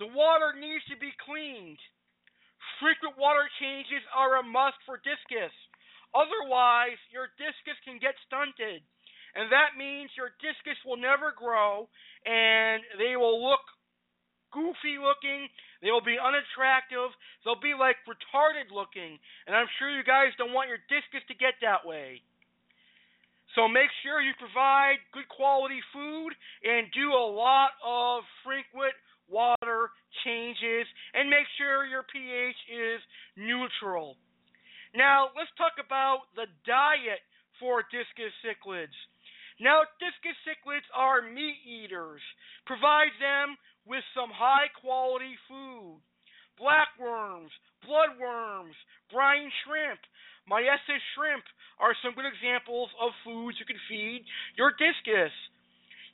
[0.00, 1.80] The water needs to be cleaned.
[2.80, 5.52] Frequent water changes are a must for discus.
[6.12, 8.84] Otherwise, your discus can get stunted.
[9.34, 11.86] And that means your discus will never grow
[12.26, 13.62] and they will look
[14.52, 15.46] goofy looking.
[15.82, 17.14] They will be unattractive.
[17.44, 19.18] They'll be like retarded looking.
[19.46, 22.22] And I'm sure you guys don't want your discus to get that way.
[23.58, 26.30] So make sure you provide good quality food
[26.62, 28.94] and do a lot of frequent
[29.26, 29.90] water
[30.22, 33.00] changes and make sure your pH is
[33.34, 34.18] neutral.
[34.94, 37.22] Now, let's talk about the diet
[37.58, 38.94] for discus cichlids.
[39.60, 42.22] Now, discus cichlids are meat eaters.
[42.66, 46.00] Provide them with some high quality food.
[46.56, 47.52] Blackworms,
[47.84, 48.76] bloodworms,
[49.12, 50.00] brine shrimp,
[50.50, 51.44] Mysis shrimp
[51.78, 54.26] are some good examples of foods you can feed
[54.58, 55.30] your discus.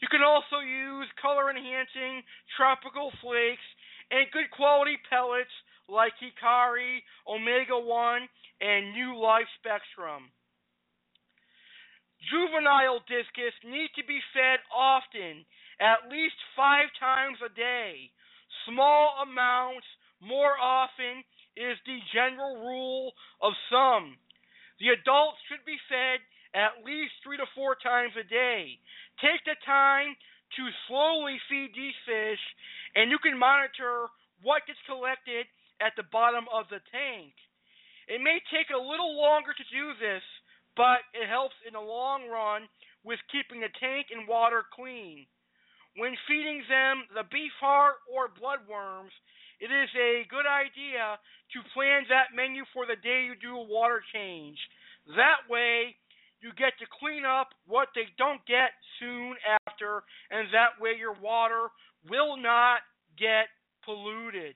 [0.05, 2.21] You can also use color enhancing
[2.57, 3.65] tropical flakes
[4.11, 5.53] and good quality pellets
[5.89, 8.29] like Hikari, Omega 1,
[8.61, 10.29] and New Life Spectrum.
[12.27, 15.47] Juvenile discus need to be fed often,
[15.79, 18.11] at least five times a day.
[18.67, 19.87] Small amounts
[20.21, 21.23] more often
[21.57, 24.17] is the general rule of some.
[24.81, 26.21] The adults should be fed
[26.53, 28.81] at least three to four times a day.
[29.21, 30.17] Take the time
[30.57, 32.43] to slowly feed these fish,
[32.95, 34.09] and you can monitor
[34.43, 35.47] what gets collected
[35.81, 37.33] at the bottom of the tank.
[38.09, 40.23] It may take a little longer to do this,
[40.77, 41.05] but
[41.77, 42.65] the long run
[43.05, 45.29] with keeping the tank and water clean.
[46.01, 49.13] When feeding them the beef heart or bloodworms,
[49.61, 51.21] it is a good idea
[51.53, 54.59] to plan that menu for the day you do a water change.
[55.17, 55.97] That way,
[56.41, 61.17] you get to clean up what they don't get soon after, and that way your
[61.21, 61.69] water
[62.09, 62.81] will not
[63.17, 63.49] get
[63.85, 64.56] polluted.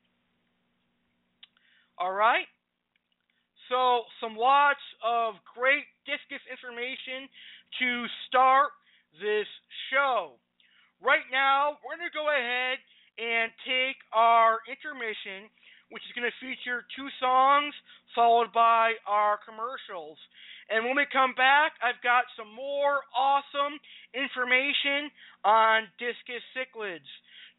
[21.21, 23.77] come back, I've got some more awesome
[24.16, 25.12] information
[25.45, 27.05] on discus cichlids.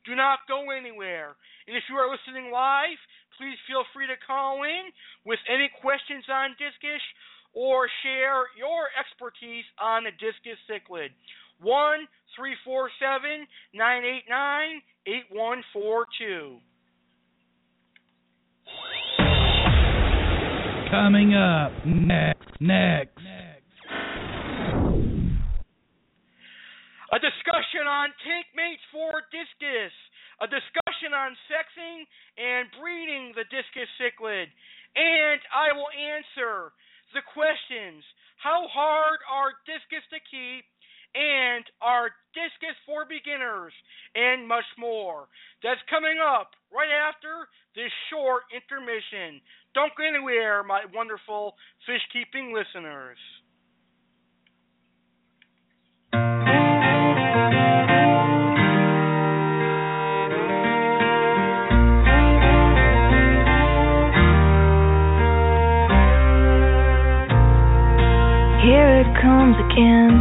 [0.05, 1.37] Do not go anywhere.
[1.69, 2.97] And if you are listening live,
[3.37, 4.89] please feel free to call in
[5.25, 7.01] with any questions on discus
[7.53, 11.13] or share your expertise on the discus cichlid.
[11.61, 13.45] 1 347
[13.77, 16.57] 989 8142.
[20.89, 23.10] Coming up next, next.
[37.33, 38.03] questions.
[38.37, 40.65] How hard are discus to keep?
[41.11, 43.73] And are discus for beginners?
[44.15, 45.27] And much more.
[45.63, 49.43] That's coming up right after this short intermission.
[49.75, 51.55] Don't go anywhere, my wonderful
[51.85, 53.19] fish keeping listeners.
[69.71, 70.11] again.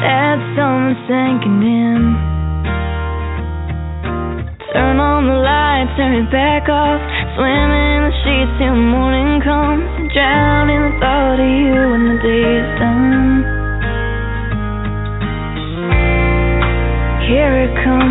[0.00, 2.02] That sun sinking in.
[4.72, 7.00] Turn on the lights, turn it back off.
[7.36, 9.84] Swim in the sheets till morning comes.
[10.14, 13.44] Drown in the thought of you when the day is done.
[17.28, 18.09] Here it comes.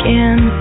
[0.00, 0.59] again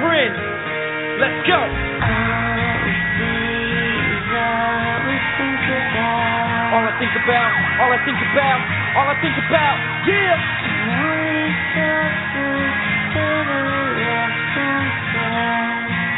[0.00, 1.60] Let's go.
[6.70, 7.50] All I think about,
[7.84, 8.60] all I think about,
[8.96, 9.76] all I think about,
[10.08, 10.40] yeah.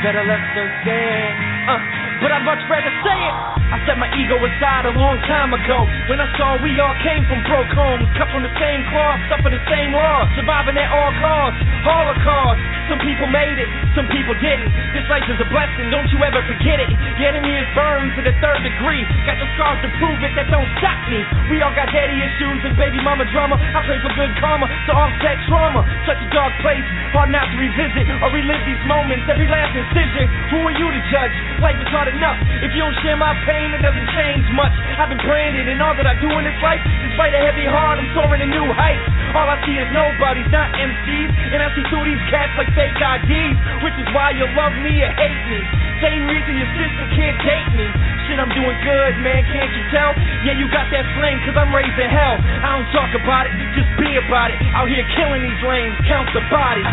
[0.03, 1.35] Better left unsaid.
[1.66, 1.78] Uh,
[2.22, 3.61] but I'd much rather say it.
[3.72, 7.24] I set my ego aside a long time ago when I saw we all came
[7.24, 11.08] from broke homes, cut from the same cloth, suffer the same loss, surviving at all
[11.24, 12.60] costs, holocaust.
[12.92, 14.68] Some people made it, some people didn't.
[14.92, 16.92] This life is a blessing, don't you ever forget it.
[17.16, 19.08] The enemy is burned to the third degree.
[19.24, 21.24] Got the scars to prove it, that don't stop me.
[21.48, 23.56] We all got daddy issues and baby mama drama.
[23.56, 25.80] I pray for good karma to offset trauma.
[26.04, 26.84] Such a dark place,
[27.16, 29.24] hard not to revisit or relive these moments.
[29.32, 30.28] Every last incision.
[30.52, 31.32] Who are you to judge?
[31.64, 32.36] Life is hard enough.
[32.60, 34.74] If you don't share my pain, it doesn't change much.
[34.98, 38.02] I've been branded, and all that I do in this life, despite a heavy heart,
[38.02, 39.06] I'm soaring to new heights.
[39.38, 42.98] All I see is nobodies, not MCs, and I see through these cats like fake
[42.98, 43.56] IDs,
[43.86, 45.60] which is why you love me or hate me.
[46.02, 47.86] Same reason your sister can't date me.
[48.26, 50.10] Shit, I'm doing good, man, can't you tell?
[50.42, 52.42] Yeah, you got that flame, cause I'm raising hell.
[52.42, 54.58] I don't talk about it, just be about it.
[54.74, 56.90] Out here killing these lanes, count the bodies.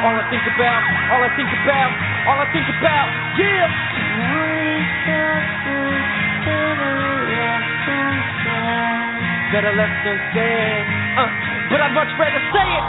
[0.00, 0.80] All I think about,
[1.12, 1.92] all I think about,
[2.24, 3.68] all I think about, yeah.
[9.52, 10.84] Better left unsaid.
[11.20, 11.28] Uh,
[11.68, 12.84] but I'd much rather say it.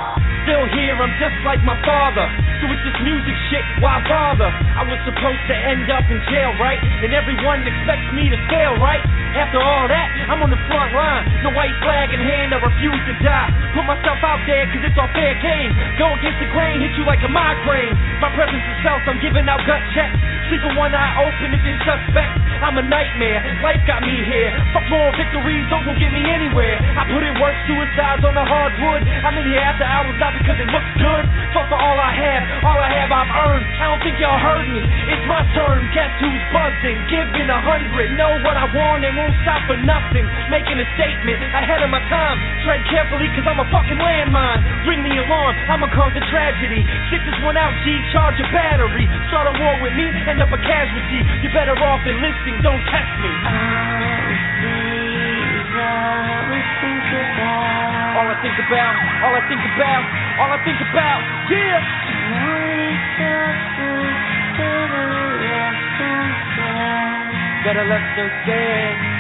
[0.47, 2.26] Still here, I'm just like my father.
[2.62, 4.47] So with this music shit, why bother?
[4.47, 6.80] I was supposed to end up in jail, right?
[6.80, 9.03] And everyone expects me to fail, right?
[9.32, 11.23] After all that, I'm on the front line.
[11.47, 13.49] No white flag in hand, I refuse to die.
[13.71, 15.71] Put myself out there, cause it's all fair game.
[15.95, 17.95] Go against the grain, hit you like a migraine.
[18.19, 20.19] My presence is felt, I'm giving out gut checks.
[20.51, 22.43] Sleep with one eye open if you're suspect.
[22.59, 24.51] I'm a nightmare, life got me here.
[24.75, 26.75] Fuck more victories, those won't get me anywhere.
[26.99, 29.01] I put in work, suicides on the hardwood.
[29.07, 31.23] I'm in here after hours, not because it looks good.
[31.55, 33.65] Fuck for all I have, all I have I've earned.
[33.79, 34.84] I don't think y'all heard me.
[35.07, 36.99] It's my turn, guess who's buzzing?
[37.07, 40.26] Giving a hundred, know what I want and won't stop for nothing.
[40.49, 42.41] Making a statement ahead of my time.
[42.65, 44.89] Tread carefully, cause I'm a fucking landmine.
[44.89, 46.82] Ring the alarm, I'ma cause a tragedy.
[47.13, 49.05] Stick this one out, G, charge a battery.
[49.30, 51.22] Start a war with me, end up a casualty.
[51.45, 53.32] You're better off enlisting, don't test me.
[58.11, 60.03] All I think about, all I think about,
[60.41, 61.22] all I think about,
[61.53, 61.80] yeah.
[67.63, 69.11] Better left unsaid.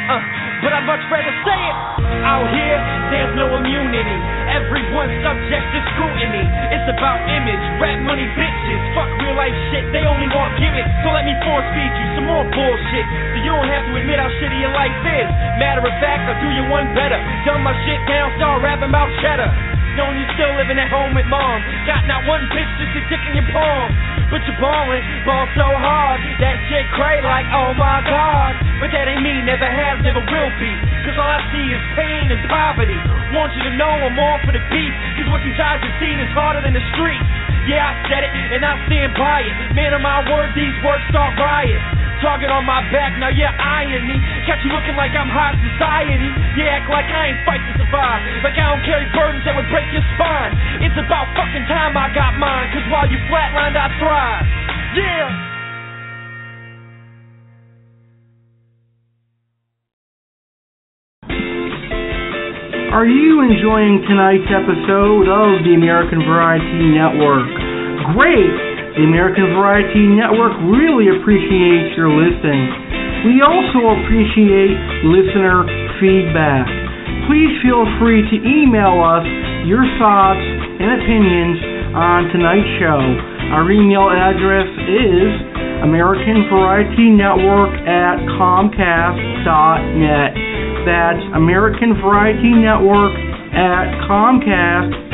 [0.61, 1.75] But I'd much rather say it.
[2.21, 2.77] Out here,
[3.09, 4.17] there's no immunity.
[4.51, 6.45] Everyone's subject to scrutiny.
[6.75, 8.81] It's about image, rap money, bitches.
[8.93, 10.91] Fuck real life shit, they only want gimmicks.
[11.01, 13.05] So let me force feed you some more bullshit.
[13.07, 15.27] So you don't have to admit how shitty your life is.
[15.57, 17.17] Matter of fact, I'll do you one better.
[17.47, 19.49] Dumb my shit down, start rapping about cheddar.
[19.95, 21.59] Knowing you still living at home with mom.
[21.83, 23.91] Got not one bitch just a dick in your palm.
[24.31, 26.23] But you're ballin', ball so hard.
[26.39, 28.55] That shit cray like, oh my god.
[28.79, 30.71] But that ain't me, never has, never will be.
[31.03, 32.95] Cause all I see is pain and poverty.
[33.35, 34.95] Want you to know I'm all for the beat.
[35.19, 37.27] Cause what these eyes have seen is harder than the streets.
[37.67, 39.53] Yeah, I said it, and I stand by it.
[39.77, 42.00] Man of my word, these words start riots.
[42.21, 44.13] Target on my back, now you're eyeing me.
[44.45, 46.29] Got you looking like I'm high society.
[46.53, 48.21] You act like I ain't fight to survive.
[48.45, 50.53] Like I don't carry burdens that would break your spine.
[50.85, 52.69] It's about fucking time I got mine.
[52.77, 54.45] Cause while you flatlined, I thrive.
[54.93, 55.49] Yeah!
[62.93, 67.49] Are you enjoying tonight's episode of the American Variety Network?
[68.13, 68.70] Great!
[68.91, 72.67] The American Variety Network really appreciates your listening.
[73.23, 74.75] We also appreciate
[75.07, 75.63] listener
[76.03, 76.67] feedback.
[77.23, 79.23] Please feel free to email us
[79.63, 81.55] your thoughts and opinions
[81.95, 82.99] on tonight's show.
[83.55, 85.39] Our email address is
[85.87, 90.31] American Variety Network at Comcast.net.
[90.83, 93.15] That's American Variety Network
[93.55, 95.11] at Comcast.net.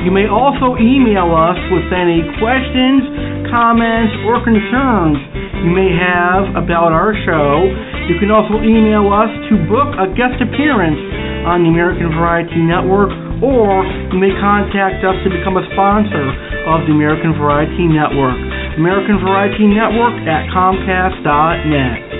[0.00, 5.20] You may also email us with any questions, comments, or concerns
[5.60, 7.68] you may have about our show.
[8.08, 10.96] You can also email us to book a guest appearance
[11.44, 13.12] on the American Variety Network,
[13.44, 16.32] or you may contact us to become a sponsor
[16.64, 18.40] of the American Variety Network.
[18.80, 22.19] American Variety Network at Comcast.net.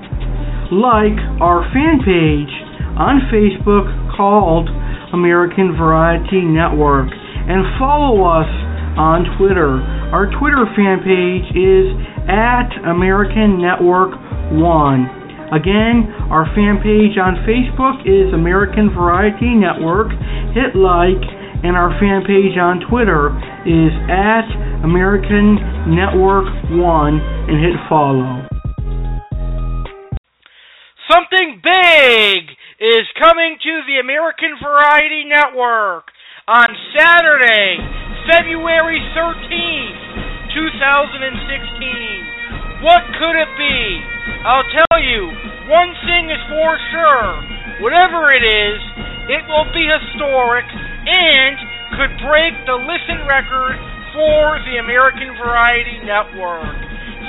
[0.71, 2.53] Like our fan page
[2.95, 4.71] on Facebook called
[5.11, 8.47] American Variety Network and follow us
[8.95, 9.83] on Twitter.
[10.15, 11.91] Our Twitter fan page is
[12.31, 14.15] at American Network
[14.55, 15.51] 1.
[15.51, 20.15] Again, our fan page on Facebook is American Variety Network.
[20.55, 21.19] Hit like,
[21.67, 23.35] and our fan page on Twitter
[23.67, 24.47] is at
[24.87, 25.59] American
[25.91, 28.50] Network 1 and hit follow.
[31.11, 36.07] Something big is coming to the American Variety Network
[36.47, 37.83] on Saturday,
[38.31, 42.87] February 13th, 2016.
[42.87, 43.99] What could it be?
[44.47, 45.35] I'll tell you,
[45.67, 47.27] one thing is for sure.
[47.83, 48.79] Whatever it is,
[49.35, 50.63] it will be historic
[51.11, 51.59] and
[51.99, 53.75] could break the listen record
[54.15, 56.71] for the American Variety Network.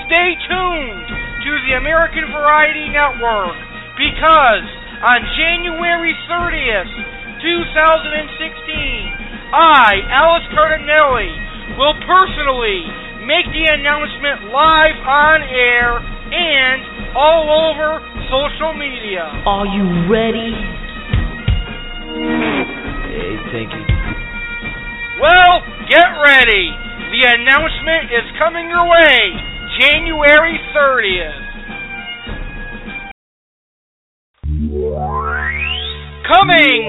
[0.07, 1.07] Stay tuned
[1.43, 3.72] to the American Variety Network
[4.03, 4.66] because
[4.98, 6.90] on January 30th,
[7.38, 11.30] 2016, I, Alex Cardinale,
[11.78, 12.82] will personally
[13.22, 16.03] make the announcement live on air
[16.34, 19.22] and all over social media.
[19.46, 20.50] Are you ready?
[23.07, 23.86] Hey, thank you.
[25.22, 26.74] Well, get ready.
[27.14, 29.30] The announcement is coming your way
[29.78, 31.51] January 30th.
[34.43, 34.59] Coming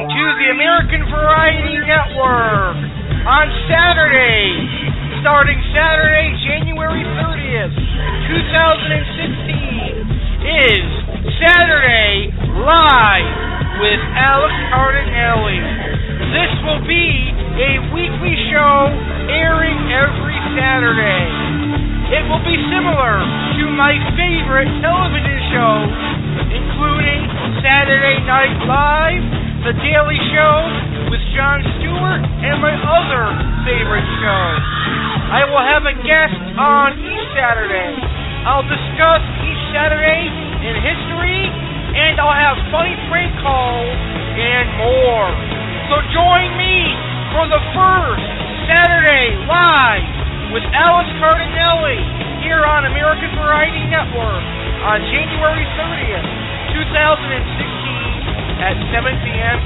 [0.10, 2.82] to the American Variety Network
[3.30, 4.58] on Saturday,
[5.22, 10.82] starting Saturday, January 30th, 2016, is
[11.46, 13.38] Saturday Live
[13.86, 15.62] with Alex Cardinale.
[16.34, 17.06] This will be
[17.62, 18.90] a weekly show
[19.30, 21.30] airing every Saturday.
[22.18, 23.22] It will be similar
[23.62, 25.94] to my favorite television shows,
[26.84, 27.24] including
[27.64, 29.24] Saturday Night Live,
[29.64, 30.56] The Daily Show
[31.08, 33.24] with Jon Stewart, and my other
[33.64, 34.60] favorite shows.
[35.32, 37.96] I will have a guest on each Saturday.
[38.44, 41.48] I'll discuss each Saturday in history,
[41.96, 43.96] and I'll have funny prank calls
[44.36, 45.32] and more.
[45.88, 46.92] So join me
[47.32, 48.28] for the first
[48.68, 51.96] Saturday Live with Alex Cardinale
[52.44, 54.44] here on American Variety Network
[54.84, 59.60] on January 30th, 2016 at 7 p.m.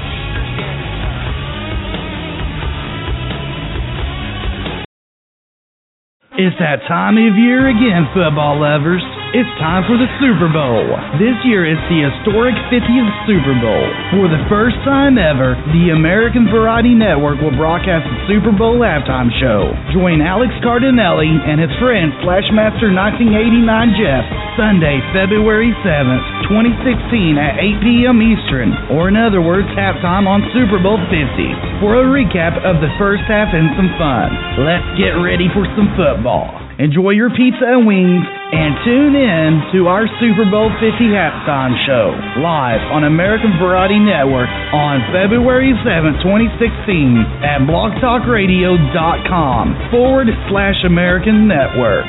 [6.38, 9.02] It's that time of year again, football lovers.
[9.36, 10.88] It's time for the Super Bowl.
[11.20, 13.84] This year it's the historic 50th Super Bowl.
[14.08, 19.28] For the first time ever, the American Variety Network will broadcast the Super Bowl halftime
[19.36, 19.68] show.
[19.92, 24.24] Join Alex Cardinale and his friend Flashmaster 1989 Jeff
[24.56, 28.24] Sunday, February 7th, 2016 at 8 p.m.
[28.24, 32.88] Eastern, or in other words, halftime on Super Bowl 50 for a recap of the
[32.96, 34.32] first half and some fun.
[34.64, 36.67] Let's get ready for some football.
[36.78, 42.14] Enjoy your pizza and wings and tune in to our Super Bowl 50 halftime show
[42.38, 52.06] live on American Variety Network on February 7, 2016 at blogtalkradio.com forward slash American Network.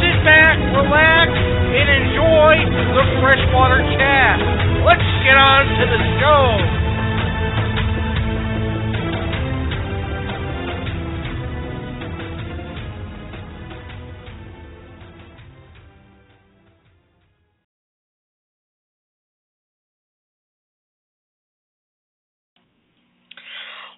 [0.00, 2.54] sit back, relax, and enjoy
[2.96, 4.36] the freshwater chat.
[4.86, 6.79] Let's get on to the show.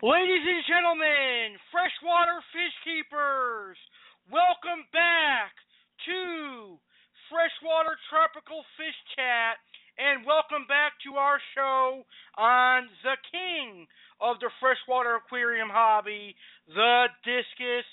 [0.02, 3.78] Ladies and gentlemen, freshwater fish keepers,
[4.34, 5.54] welcome back
[6.10, 6.74] to
[7.30, 9.62] Freshwater Tropical Fish Chat,
[10.02, 12.02] and welcome back to our show
[12.34, 13.86] on the king
[14.18, 16.34] of the freshwater aquarium hobby,
[16.66, 17.86] the discus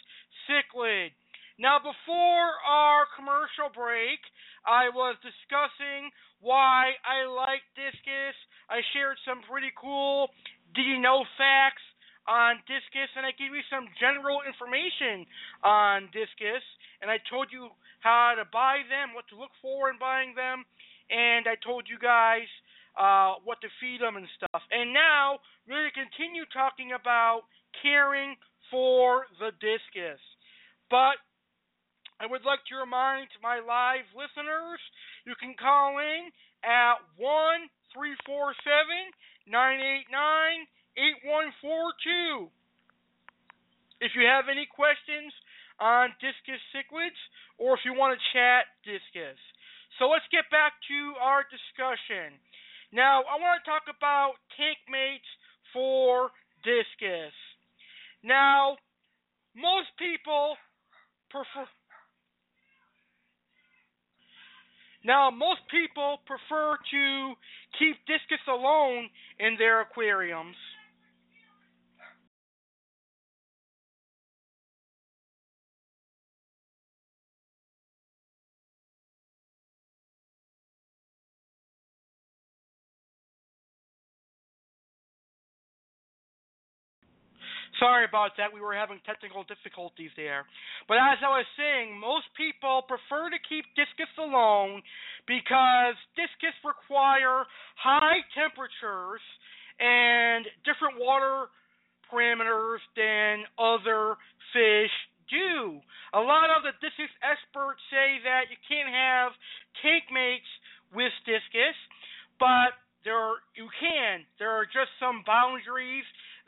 [0.49, 1.13] cichlid.
[1.61, 4.17] Now, before our commercial break,
[4.65, 6.09] I was discussing
[6.41, 8.33] why I like discus.
[8.65, 10.33] I shared some pretty cool
[10.75, 11.81] did you know facts
[12.29, 15.25] on discus and I gave you some general information
[15.65, 16.61] on discus
[17.01, 17.73] and I told you
[18.05, 20.63] how to buy them, what to look for in buying them,
[21.09, 22.47] and I told you guys
[22.93, 24.61] uh, what to feed them and stuff.
[24.69, 27.49] And now we're going to continue talking about
[27.81, 28.37] caring
[28.69, 30.21] for the discus.
[30.91, 31.17] But
[32.19, 34.81] I would like to remind my live listeners
[35.25, 36.29] you can call in
[36.67, 37.25] at 1
[37.95, 38.53] 347
[39.47, 40.67] 989
[40.99, 42.51] 8142.
[44.03, 45.31] If you have any questions
[45.79, 47.19] on discus cichlids
[47.55, 49.39] or if you want to chat discus.
[49.97, 52.35] So let's get back to our discussion.
[52.91, 55.27] Now, I want to talk about tank mates
[55.71, 56.31] for
[56.63, 57.35] discus.
[58.23, 58.75] Now,
[59.55, 60.55] most people
[61.31, 61.67] prefer
[65.03, 67.33] Now, most people prefer to
[67.79, 69.07] keep discus alone
[69.39, 70.57] in their aquariums.
[87.79, 88.51] Sorry about that.
[88.51, 90.43] We were having technical difficulties there.
[90.87, 94.83] But as I was saying, most people prefer to keep discus alone
[95.23, 97.47] because discus require
[97.79, 99.23] high temperatures
[99.79, 101.47] and different water
[102.11, 104.19] parameters than other
[104.51, 104.91] fish
[105.31, 105.79] do.
[106.13, 109.31] A lot of the discus experts say that you can't have
[109.79, 110.51] tank mates
[110.91, 111.77] with discus,
[112.41, 112.75] but
[113.05, 114.25] there you can.
[114.41, 116.03] There are just some boundaries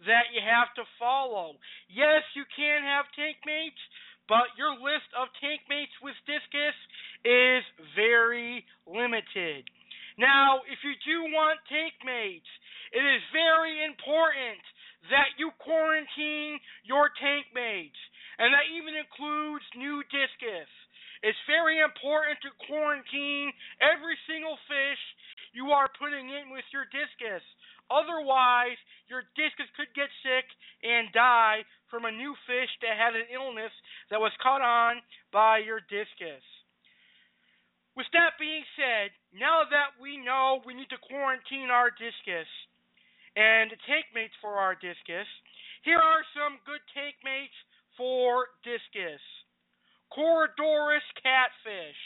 [0.06, 1.58] that you have to follow.
[1.90, 3.80] Yes, you can have tank mates,
[4.30, 6.78] but your list of tank mates with discus
[7.26, 9.68] is very limited.
[10.18, 12.50] Now, if you do want tank mates,
[12.92, 14.62] it is very important
[15.10, 17.98] that you quarantine your tank mates,
[18.38, 20.70] and that even includes new discus.
[21.22, 25.02] It's very important to quarantine every single fish
[25.54, 27.46] you are putting in with your discus.
[27.92, 28.80] Otherwise,
[29.12, 30.48] your discus could get sick
[30.80, 33.76] and die from a new fish that had an illness
[34.08, 35.04] that was caught on
[35.36, 36.42] by your discus.
[38.00, 42.48] With that being said, now that we know we need to quarantine our discus
[43.36, 45.28] and tank mates for our discus,
[45.84, 47.60] here are some good tank mates
[48.00, 49.20] for discus.
[50.08, 52.00] Corydoras catfish.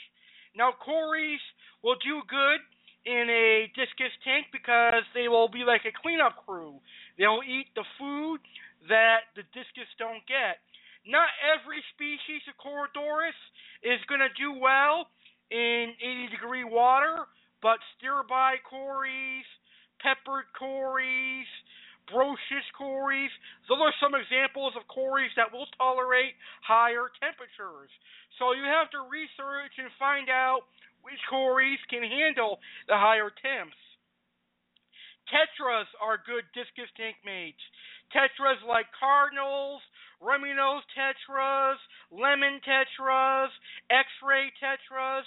[0.57, 1.41] Now, cories
[1.85, 2.61] will do good
[3.05, 6.81] in a discus tank because they will be like a cleanup crew.
[7.17, 8.41] They'll eat the food
[8.89, 10.61] that the discus don't get.
[11.05, 13.37] Not every species of Corydoras
[13.85, 15.07] is going to do well
[15.53, 17.29] in 80 degree water,
[17.61, 19.45] but sterbai cories,
[20.01, 21.45] peppered cories,
[22.09, 23.33] brocious cories,
[23.69, 27.89] those are some examples of cories that will tolerate higher temperatures.
[28.37, 30.69] So you have to research and find out
[31.05, 32.57] which cories can handle
[32.89, 33.77] the higher temps.
[35.29, 37.61] Tetras are good discus tank mates.
[38.13, 39.81] Tetras like cardinals,
[40.21, 41.77] rummy tetras,
[42.09, 43.49] lemon tetras,
[43.89, 45.25] x-ray tetras,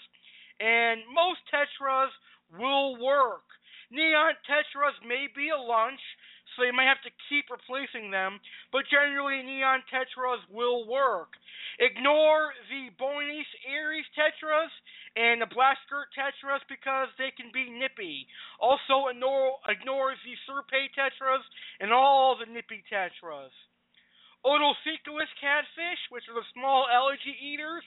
[0.60, 2.10] and most tetras
[2.58, 3.46] will work.
[3.90, 6.00] Neon tetras may be a lunch.
[6.56, 8.40] so you might have to keep replacing them,
[8.72, 11.38] but generally neon tetras will work.
[11.78, 14.72] Ignore the Buenos Aires tetras
[15.18, 18.30] and the black skirt tetras because they can be nippy.
[18.62, 21.42] Also ignore, ignore the serpae tetras
[21.82, 23.50] and all the nippy tetras.
[24.46, 27.82] Otocinclus catfish, which are the small algae eaters,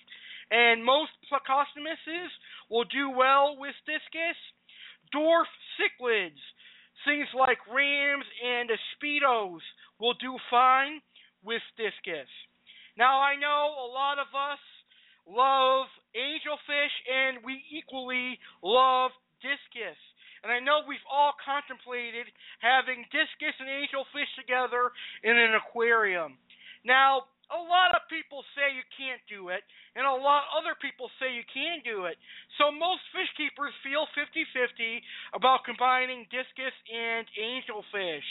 [0.51, 2.27] and most plecostomuses
[2.69, 4.35] will do well with discus.
[5.15, 5.47] Dwarf
[5.79, 6.43] cichlids,
[7.07, 9.63] things like rams and speedos
[9.99, 10.99] will do fine
[11.43, 12.27] with discus.
[12.97, 14.59] Now I know a lot of us
[15.23, 19.97] love angelfish and we equally love discus.
[20.43, 22.25] And I know we've all contemplated
[22.59, 24.89] having discus and angelfish together
[25.21, 26.37] in an aquarium.
[26.81, 29.59] Now, a lot of people say you can't do it,
[29.93, 32.15] and a lot of other people say you can do it.
[32.55, 35.03] So most fish keepers feel 50-50
[35.35, 38.27] about combining discus and angelfish.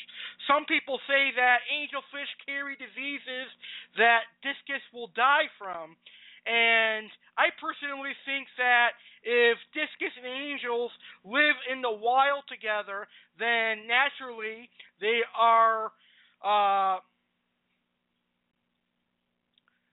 [0.49, 3.53] Some people say that angelfish carry diseases
[4.01, 6.01] that discus will die from.
[6.47, 10.91] And I personally think that if discus and angels
[11.25, 13.07] live in the wild together,
[13.39, 14.69] then naturally
[15.01, 15.93] they are
[16.41, 17.01] uh,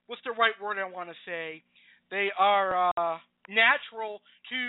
[0.08, 1.62] what's the right word I want to say?
[2.10, 3.20] They are uh,
[3.52, 4.64] natural to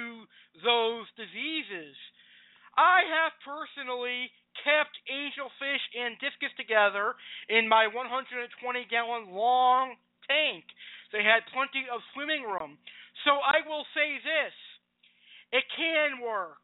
[0.62, 1.94] those diseases.
[2.76, 4.30] I have personally
[4.66, 7.14] kept angelfish and discus together
[7.48, 8.50] in my 120
[8.90, 9.94] gallon long
[10.28, 10.64] tank.
[11.10, 12.76] They had plenty of swimming room.
[13.24, 14.54] So I will say this
[15.52, 16.60] it can work,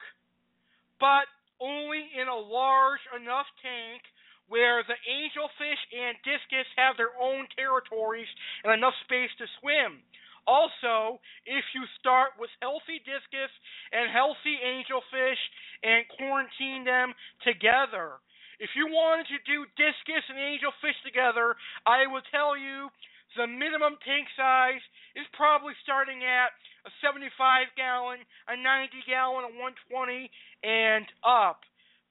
[1.00, 1.26] but
[1.60, 4.04] only in a large enough tank
[4.48, 8.28] where the angelfish and discus have their own territories
[8.62, 10.04] and enough space to swim.
[10.46, 13.48] Also, if you start with healthy discus
[13.92, 15.40] and healthy angelfish
[15.80, 18.20] and quarantine them together.
[18.60, 21.56] If you wanted to do discus and angelfish together,
[21.88, 22.92] I would tell you
[23.36, 24.82] the minimum tank size
[25.14, 26.54] is probably starting at
[26.86, 27.30] a 75
[27.76, 30.30] gallon, a 90 gallon, a 120,
[30.62, 31.62] and up.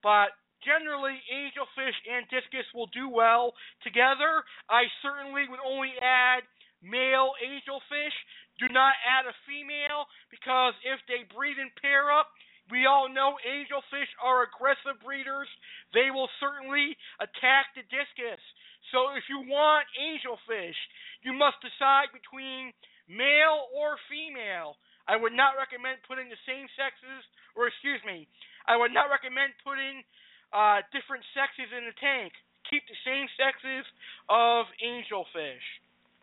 [0.02, 3.54] But generally angelfish and discus will do well
[3.84, 4.44] together.
[4.72, 6.44] I certainly would only add
[6.82, 8.16] male angelfish.
[8.60, 12.32] Do not add a female because if they breed and pair up,
[12.72, 15.52] we all know angelfish are aggressive breeders.
[15.92, 18.40] They will certainly attack the discus.
[18.94, 20.78] So if you want angelfish,
[21.26, 22.70] you must decide between
[23.10, 24.78] male or female.
[25.10, 27.26] I would not recommend putting the same sexes,
[27.58, 28.30] or excuse me,
[28.70, 30.06] I would not recommend putting
[30.54, 32.38] uh, different sexes in the tank.
[32.70, 33.84] Keep the same sexes
[34.30, 35.68] of angelfish,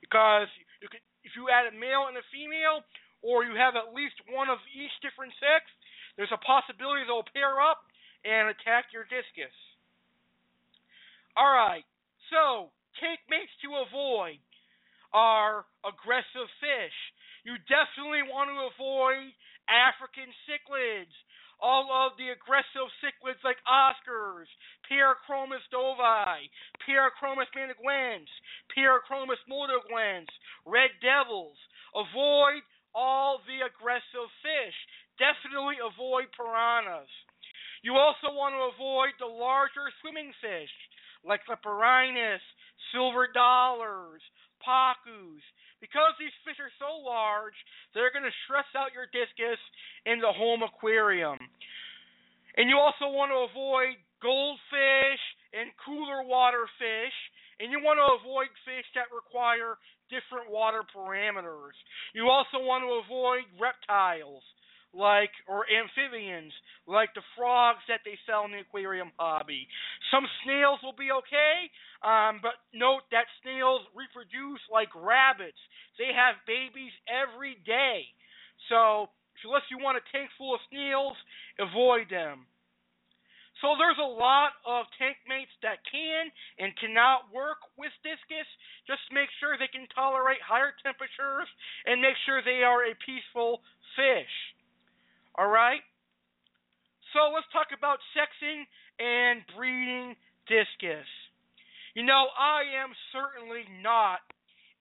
[0.01, 0.49] because
[0.81, 0.89] you
[1.27, 2.81] if you add a male and a female,
[3.21, 5.68] or you have at least one of each different sex,
[6.16, 7.85] there's a possibility they'll pair up
[8.25, 9.53] and attack your discus.
[11.37, 11.85] All right,
[12.31, 12.70] so
[13.31, 14.39] mates to avoid
[15.14, 16.99] are aggressive fish.
[17.43, 19.31] You definitely want to avoid
[19.66, 21.14] African cichlids,
[21.59, 24.51] all of the aggressive cichlids like Oscars,
[24.87, 26.51] Parachromis dovii,
[26.87, 28.31] Parachromis managuense,
[28.70, 30.31] Parachromis motaguense,
[30.66, 31.59] red devils.
[31.95, 32.62] Avoid
[32.95, 34.78] all the aggressive fish.
[35.18, 37.11] Definitely avoid piranhas.
[37.83, 40.72] You also want to avoid the larger swimming fish
[41.25, 42.43] like leporinus,
[42.93, 44.23] silver dollars,
[44.61, 45.45] pacus,
[45.81, 47.57] because these fish are so large,
[47.97, 49.61] they're going to stress out your discus
[50.05, 51.41] in the home aquarium.
[52.57, 55.23] And you also want to avoid goldfish
[55.57, 57.16] and cooler water fish,
[57.59, 59.81] and you want to avoid fish that require
[60.12, 61.77] different water parameters.
[62.12, 64.45] You also want to avoid reptiles
[64.93, 66.53] like or amphibians
[66.86, 69.66] like the frogs that they sell in the aquarium hobby.
[70.11, 71.70] Some snails will be okay,
[72.03, 75.61] um, but note that snails reproduce like rabbits.
[75.99, 78.11] They have babies every day.
[78.68, 79.11] So
[79.45, 81.16] unless you want a tank full of snails,
[81.59, 82.47] avoid them.
[83.61, 88.49] So there's a lot of tank mates that can and cannot work with discus.
[88.88, 91.49] Just make sure they can tolerate higher temperatures
[91.84, 93.61] and make sure they are a peaceful
[93.97, 94.32] fish.
[95.41, 95.80] All right?
[97.16, 98.68] So let's talk about sexing
[99.01, 100.12] and breeding
[100.45, 101.09] discus.
[101.97, 104.20] You know, I am certainly not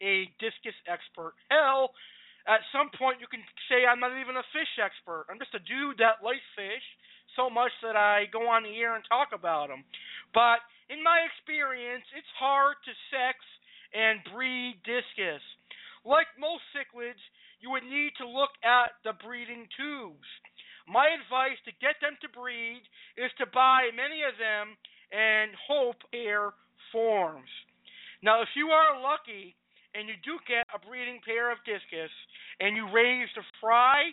[0.03, 1.39] a discus expert.
[1.47, 1.95] Hell,
[2.43, 3.39] at some point you can
[3.71, 5.31] say I'm not even a fish expert.
[5.31, 6.83] I'm just a dude that likes fish
[7.39, 9.87] so much that I go on the air and talk about them.
[10.35, 10.59] But
[10.91, 13.39] in my experience, it's hard to sex
[13.95, 15.39] and breed discus.
[16.03, 17.23] Like most cichlids,
[17.63, 20.27] you would need to look at the breeding tubes.
[20.89, 22.81] My advice to get them to breed
[23.13, 24.73] is to buy many of them
[25.13, 26.57] and hope pair
[26.89, 27.49] forms.
[28.25, 29.53] Now, if you are lucky
[29.93, 32.09] and you do get a breeding pair of discus
[32.59, 34.09] and you raise the fry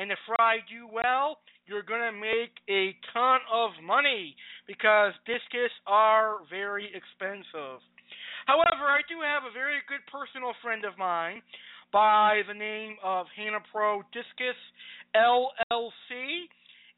[0.00, 4.34] and the fry do well, you're going to make a ton of money
[4.66, 7.84] because discus are very expensive.
[8.48, 11.40] However, I do have a very good personal friend of mine
[11.94, 14.58] by the name of Hannah Pro Discus
[15.14, 16.10] LLC,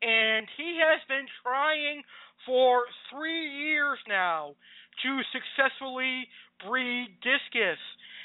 [0.01, 2.01] and he has been trying
[2.49, 4.57] for three years now
[5.05, 6.25] to successfully
[6.65, 7.77] breed discus,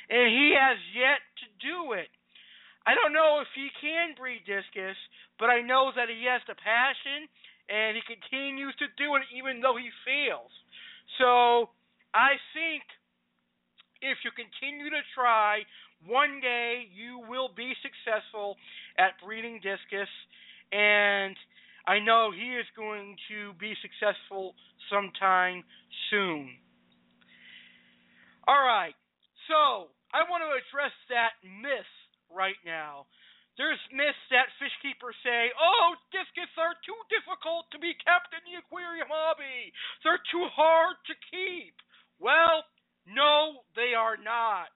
[0.08, 2.08] and he has yet to do it.
[2.88, 4.96] I don't know if he can breed discus,
[5.44, 7.28] but I know that he has the passion
[7.68, 10.56] and he continues to do it even though he fails.
[11.20, 11.68] So
[12.16, 12.88] I think
[14.00, 15.68] if you continue to try,
[16.08, 18.58] one day you will be successful
[18.98, 20.10] at breeding discus,
[20.72, 21.36] and
[21.86, 24.56] I know he is going to be successful
[24.90, 25.64] sometime
[26.10, 26.58] soon.
[28.48, 28.96] All right,
[29.48, 31.94] so I want to address that myth
[32.34, 33.06] right now.
[33.60, 38.42] There's myths that fish keepers say, oh, discus are too difficult to be kept in
[38.48, 39.70] the aquarium hobby.
[40.02, 41.76] They're too hard to keep.
[42.18, 42.64] Well,
[43.06, 44.72] no, they are not.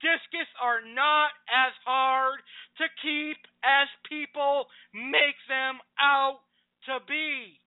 [0.00, 2.40] Discus are not as hard
[2.80, 6.40] to keep as people make them out
[6.88, 7.60] to be.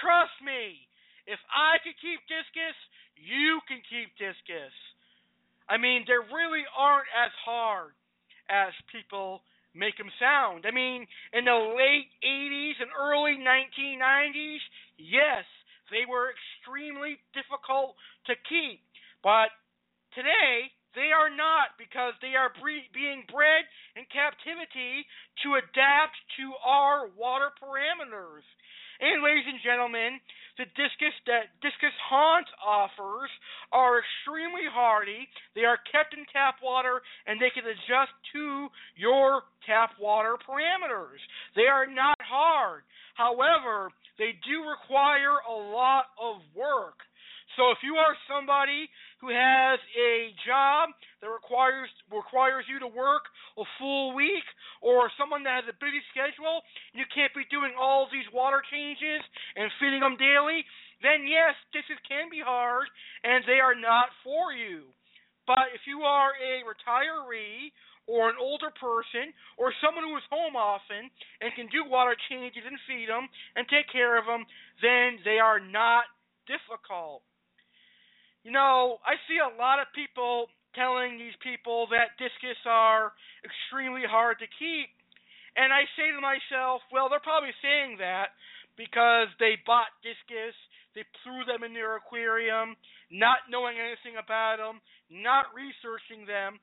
[0.00, 0.86] Trust me,
[1.26, 2.78] if I could keep discus,
[3.18, 4.74] you can keep discus.
[5.68, 7.94] I mean, they really aren't as hard
[8.50, 9.42] as people
[9.74, 10.66] make them sound.
[10.66, 14.62] I mean, in the late 80s and early 1990s,
[14.98, 15.44] yes,
[15.90, 18.84] they were extremely difficult to keep.
[19.22, 19.54] But
[20.14, 23.64] today, they are not because they are bre- being bred
[24.52, 25.06] in captivity
[25.44, 28.44] to adapt to our water parameters.
[29.00, 30.20] And ladies and gentlemen,
[30.58, 33.30] the discus that Discus Hans offers
[33.72, 35.26] are extremely hardy.
[35.56, 41.18] They are kept in tap water and they can adjust to your tap water parameters.
[41.56, 42.84] They are not hard.
[43.14, 47.00] However, they do require a lot of work.
[47.56, 48.88] So if you are somebody
[49.20, 50.88] who has a job
[51.20, 53.28] that requires requires you to work
[53.60, 54.46] a full week,
[54.80, 56.64] or someone that has a busy schedule,
[56.96, 59.20] you can't be doing all these water changes
[59.54, 60.64] and feeding them daily,
[61.04, 62.88] then yes, discus can be hard
[63.22, 64.88] and they are not for you.
[65.46, 67.70] But if you are a retiree
[68.08, 69.30] or an older person
[69.60, 71.12] or someone who is home often
[71.44, 74.48] and can do water changes and feed them and take care of them,
[74.80, 76.08] then they are not
[76.48, 77.22] difficult.
[78.42, 83.14] You know, I see a lot of people telling these people that discus are
[83.46, 84.90] extremely hard to keep.
[85.54, 88.34] And I say to myself, well, they're probably saying that
[88.74, 90.56] because they bought discus,
[90.96, 92.74] they threw them in their aquarium,
[93.12, 94.80] not knowing anything about them,
[95.12, 96.56] not researching them,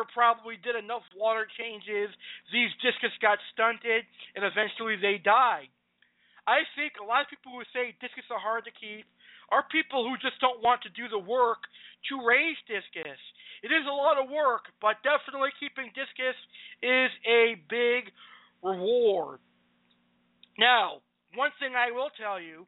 [0.00, 2.08] never probably did enough water changes.
[2.52, 5.68] These discus got stunted, and eventually they died.
[6.48, 9.04] I think a lot of people who say discus are hard to keep
[9.52, 11.68] are people who just don't want to do the work
[12.08, 13.20] to raise discus.
[13.60, 16.38] It is a lot of work, but definitely keeping discus
[16.80, 18.08] is a big
[18.64, 19.42] reward.
[20.56, 21.04] Now,
[21.36, 22.64] one thing I will tell you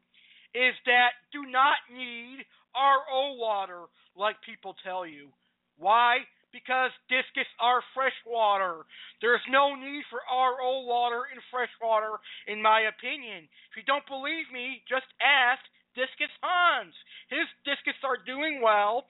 [0.53, 2.45] is that do not need
[2.77, 5.33] RO water like people tell you.
[5.79, 6.29] Why?
[6.53, 8.85] Because discus are freshwater.
[9.19, 13.49] There's no need for RO water in freshwater, in my opinion.
[13.73, 15.59] If you don't believe me, just ask
[15.97, 16.93] Discus Hans.
[17.33, 19.09] His discus are doing well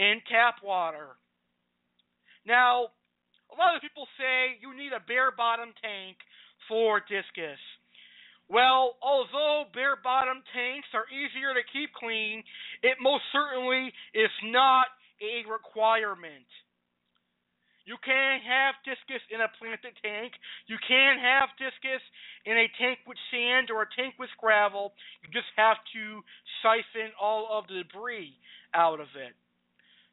[0.00, 1.20] in tap water.
[2.48, 2.96] Now,
[3.52, 6.16] a lot of people say you need a bare bottom tank
[6.68, 7.60] for discus.
[8.48, 12.42] Well, although bare bottom tanks are easier to keep clean,
[12.82, 14.88] it most certainly is not
[15.20, 16.48] a requirement.
[17.88, 20.36] You can't have discus in a planted tank.
[20.68, 22.04] You can't have discus
[22.44, 24.92] in a tank with sand or a tank with gravel.
[25.24, 26.20] You just have to
[26.60, 28.36] siphon all of the debris
[28.76, 29.32] out of it.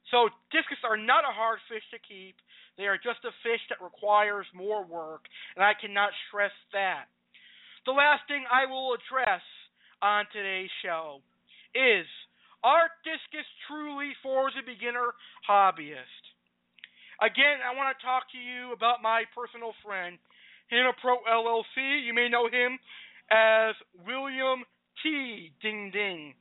[0.07, 2.39] So discus are not a hard fish to keep.
[2.79, 5.27] They are just a fish that requires more work,
[5.59, 7.11] and I cannot stress that.
[7.83, 9.43] The last thing I will address
[9.99, 11.19] on today's show
[11.75, 12.07] is
[12.63, 15.11] are discus truly for the beginner
[15.43, 16.24] hobbyist?
[17.21, 20.19] Again, I want to talk to you about my personal friend,
[20.67, 22.03] Hannah Pro LLC.
[22.03, 22.77] You may know him
[23.31, 24.67] as William
[25.01, 25.51] T.
[25.61, 26.33] Ding Ding.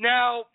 [0.00, 0.46] Now,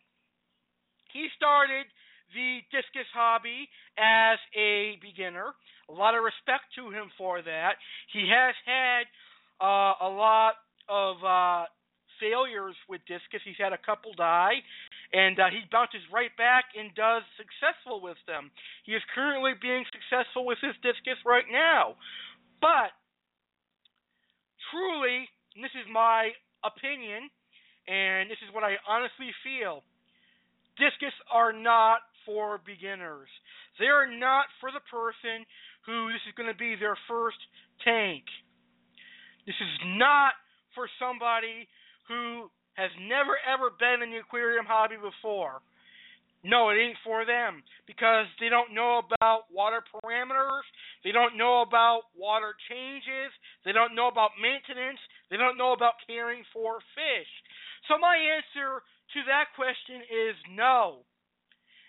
[1.13, 1.85] he started
[2.33, 5.53] the discus hobby as a beginner.
[5.89, 7.73] A lot of respect to him for that.
[8.13, 9.05] He has had
[9.61, 10.53] uh, a lot
[10.87, 11.65] of uh,
[12.19, 13.41] failures with discus.
[13.45, 14.61] He's had a couple die,
[15.13, 18.51] and uh, he bounces right back and does successful with them.
[18.85, 21.97] He is currently being successful with his discus right now.
[22.61, 22.93] But
[24.69, 25.25] truly,
[25.57, 26.29] this is my
[26.61, 27.29] opinion,
[27.89, 29.81] and this is what I honestly feel,
[30.77, 33.29] discus are not for beginners.
[33.79, 35.47] They are not for the person
[35.85, 37.39] who this is going to be their first
[37.81, 38.23] tank.
[39.47, 40.37] This is not
[40.75, 41.65] for somebody
[42.05, 45.61] who has never ever been in the aquarium hobby before.
[46.43, 50.63] No, it ain't for them because they don't know about water parameters,
[51.03, 54.99] they don't know about water changes, they don't know about maintenance,
[55.29, 57.31] they don't know about caring for fish.
[57.91, 61.03] So my answer to that question is no.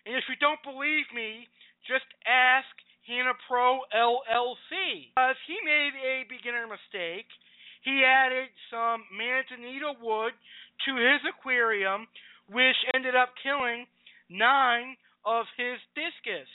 [0.02, 1.46] And if you don't believe me,
[1.86, 2.66] just ask
[3.06, 5.14] Hannah Pro LLC.
[5.14, 7.28] Because he made a beginner mistake.
[7.82, 10.36] He added some manzanita wood
[10.86, 12.06] to his aquarium,
[12.48, 13.86] which ended up killing
[14.28, 16.48] nine of his discus.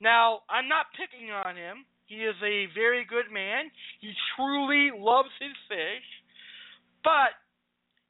[0.00, 1.84] Now, I'm not picking on him.
[2.06, 3.68] He is a very good man.
[4.00, 6.06] He truly loves his fish.
[7.04, 7.36] But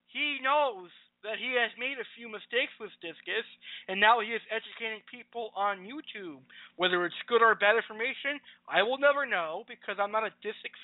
[0.06, 0.90] he knows
[1.26, 3.46] that he has made a few mistakes with discus,
[3.90, 6.38] and now he is educating people on YouTube.
[6.76, 8.38] Whether it's good or bad information,
[8.70, 10.78] I will never know because I'm not a discus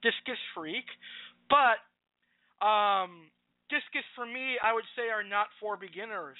[0.00, 0.88] discus freak.
[1.52, 1.80] But
[2.64, 3.28] um,
[3.74, 6.38] discus for me, I would say, are not for beginners.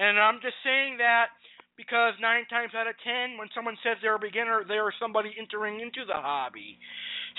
[0.00, 1.28] And I'm just saying that
[1.76, 5.36] because nine times out of ten, when someone says they're a beginner, they are somebody
[5.36, 6.80] entering into the hobby.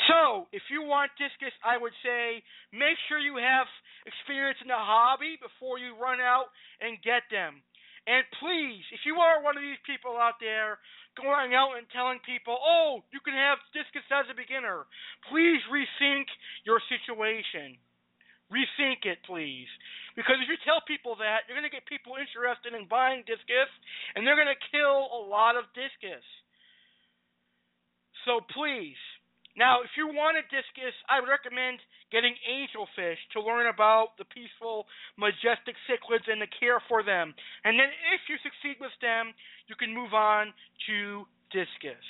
[0.09, 3.65] So, if you want discus, I would say make sure you have
[4.05, 7.61] experience in the hobby before you run out and get them.
[8.05, 10.81] And please, if you are one of these people out there
[11.15, 14.83] going out and telling people, oh, you can have discus as a beginner,
[15.31, 16.27] please rethink
[16.67, 17.79] your situation.
[18.53, 19.67] Rethink it, please.
[20.13, 23.71] Because if you tell people that, you're going to get people interested in buying discus,
[24.13, 26.21] and they're going to kill a lot of discus.
[28.29, 28.99] So please.
[29.57, 31.77] Now, if you want a discus, I would recommend
[32.09, 37.33] getting angelfish to learn about the peaceful, majestic cichlids and the care for them.
[37.65, 39.33] And then if you succeed with them,
[39.69, 40.53] you can move on
[40.89, 42.05] to discus.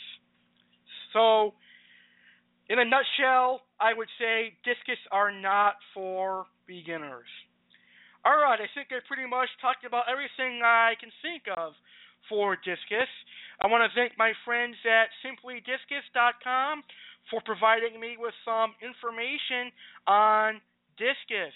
[1.11, 1.53] So,
[2.71, 7.27] in a nutshell, I would say discus are not for beginners.
[8.23, 11.75] All right, I think I pretty much talked about everything I can think of
[12.31, 13.11] for discus.
[13.59, 16.87] I want to thank my friends at simplydiscus.com
[17.27, 19.75] for providing me with some information
[20.07, 20.63] on
[20.95, 21.51] discus.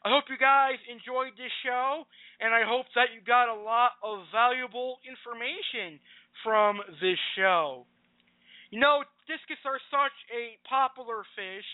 [0.00, 2.08] I hope you guys enjoyed this show,
[2.40, 6.00] and I hope that you got a lot of valuable information
[6.40, 7.84] from this show.
[8.72, 11.68] You know, discus are such a popular fish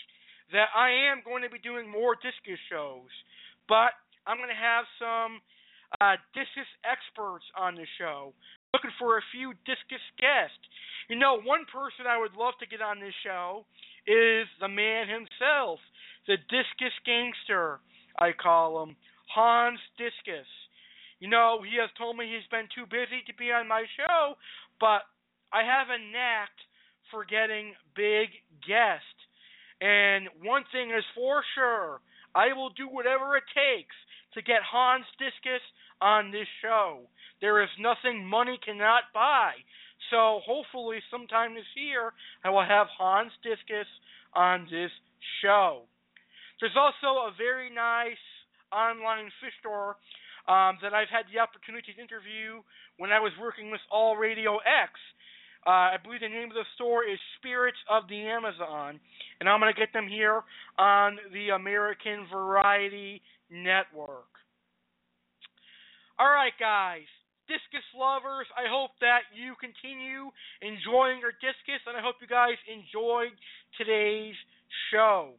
[0.53, 3.09] that I am going to be doing more discus shows,
[3.71, 3.97] but
[4.27, 5.41] I'm going to have some
[6.03, 8.35] uh, discus experts on the show.
[8.75, 10.67] Looking for a few discus guests.
[11.09, 13.65] You know, one person I would love to get on this show
[14.05, 15.79] is the man himself,
[16.27, 17.81] the discus gangster,
[18.19, 18.97] I call him,
[19.31, 20.49] Hans Discus.
[21.21, 24.35] You know, he has told me he's been too busy to be on my show,
[24.81, 25.07] but
[25.53, 26.51] I have a knack
[27.11, 28.29] for getting big
[28.67, 29.17] guest.
[29.81, 32.01] And one thing is for sure,
[32.35, 33.95] I will do whatever it takes
[34.35, 35.63] to get Hans Discus
[36.01, 37.07] on this show.
[37.41, 39.53] There is nothing money cannot buy.
[40.11, 42.13] So hopefully sometime this year
[42.45, 43.87] I will have Hans Discus
[44.35, 44.91] on this
[45.43, 45.87] show.
[46.61, 48.21] There's also a very nice
[48.73, 49.97] online fish store
[50.49, 52.61] um, that I've had the opportunity to interview
[52.99, 54.93] when I was working with All Radio X.
[55.67, 59.01] Uh, I believe the name of the store is Spirits of the Amazon,
[59.41, 60.45] and I'm going to get them here
[60.77, 64.29] on the American Variety Network.
[66.21, 67.09] All right, guys,
[67.49, 70.29] discus lovers, I hope that you continue
[70.61, 73.33] enjoying your discus, and I hope you guys enjoyed
[73.81, 74.37] today's
[74.93, 75.33] show.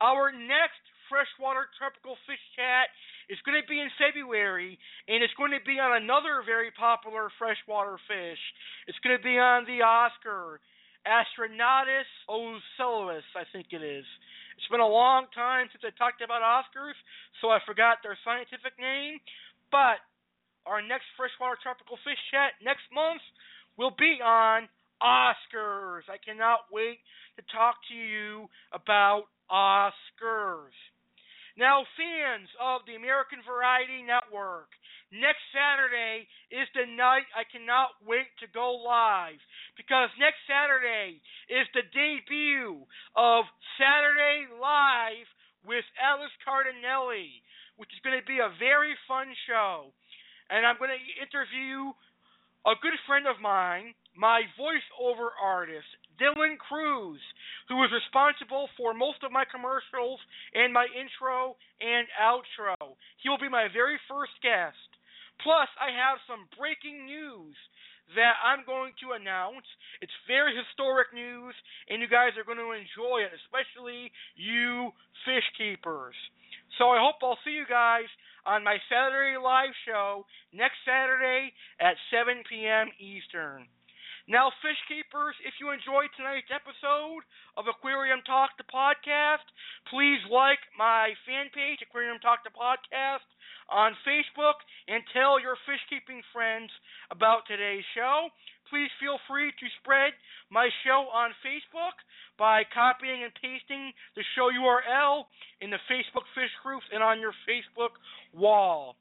[0.00, 0.80] Our next
[1.12, 2.88] freshwater tropical fish chat
[3.30, 4.74] is going to be in February,
[5.06, 8.42] and it's going to be on another very popular freshwater fish.
[8.90, 10.58] It's going to be on the Oscar,
[11.06, 14.04] Astronotus ocellatus, I think it is.
[14.58, 16.98] It's been a long time since I talked about Oscars,
[17.40, 19.22] so I forgot their scientific name.
[19.72, 20.02] But
[20.66, 23.22] our next freshwater tropical fish chat next month
[23.78, 24.68] will be on
[25.00, 26.04] Oscars.
[26.10, 26.98] I cannot wait
[27.38, 30.76] to talk to you about Oscars.
[31.60, 34.72] Now, fans of the American Variety Network,
[35.12, 39.36] next Saturday is the night I cannot wait to go live
[39.76, 41.20] because next Saturday
[41.52, 42.80] is the debut
[43.12, 43.44] of
[43.76, 45.28] Saturday Live
[45.68, 47.44] with Alex Cardinale,
[47.76, 49.92] which is going to be a very fun show.
[50.48, 51.92] And I'm going to interview
[52.64, 57.20] a good friend of mine, my voiceover artist, Dylan Cruz,
[57.68, 60.20] who is responsible for most of my commercials
[60.52, 62.76] and my intro and outro.
[63.24, 64.76] He will be my very first guest.
[65.40, 67.56] Plus, I have some breaking news
[68.14, 69.64] that I'm going to announce.
[70.04, 71.54] It's very historic news,
[71.88, 74.92] and you guys are going to enjoy it, especially you
[75.24, 76.18] fish keepers.
[76.76, 78.08] So I hope I'll see you guys
[78.44, 82.88] on my Saturday live show next Saturday at 7 p.m.
[82.98, 83.68] Eastern.
[84.30, 87.26] Now, fish keepers, if you enjoyed tonight's episode
[87.58, 89.42] of Aquarium Talk the Podcast,
[89.90, 93.26] please like my fan page, Aquarium Talk the Podcast,
[93.66, 96.70] on Facebook and tell your fish keeping friends
[97.10, 98.30] about today's show.
[98.70, 100.14] Please feel free to spread
[100.46, 101.98] my show on Facebook
[102.38, 105.26] by copying and pasting the show URL
[105.58, 107.98] in the Facebook fish groups and on your Facebook
[108.30, 108.94] wall.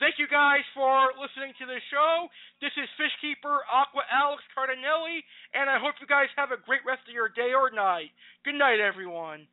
[0.00, 2.32] Thank you guys for listening to the show.
[2.64, 5.20] This is Fishkeeper Aqua Alex Cardinale,
[5.52, 8.08] and I hope you guys have a great rest of your day or night.
[8.40, 9.44] Good night, everyone.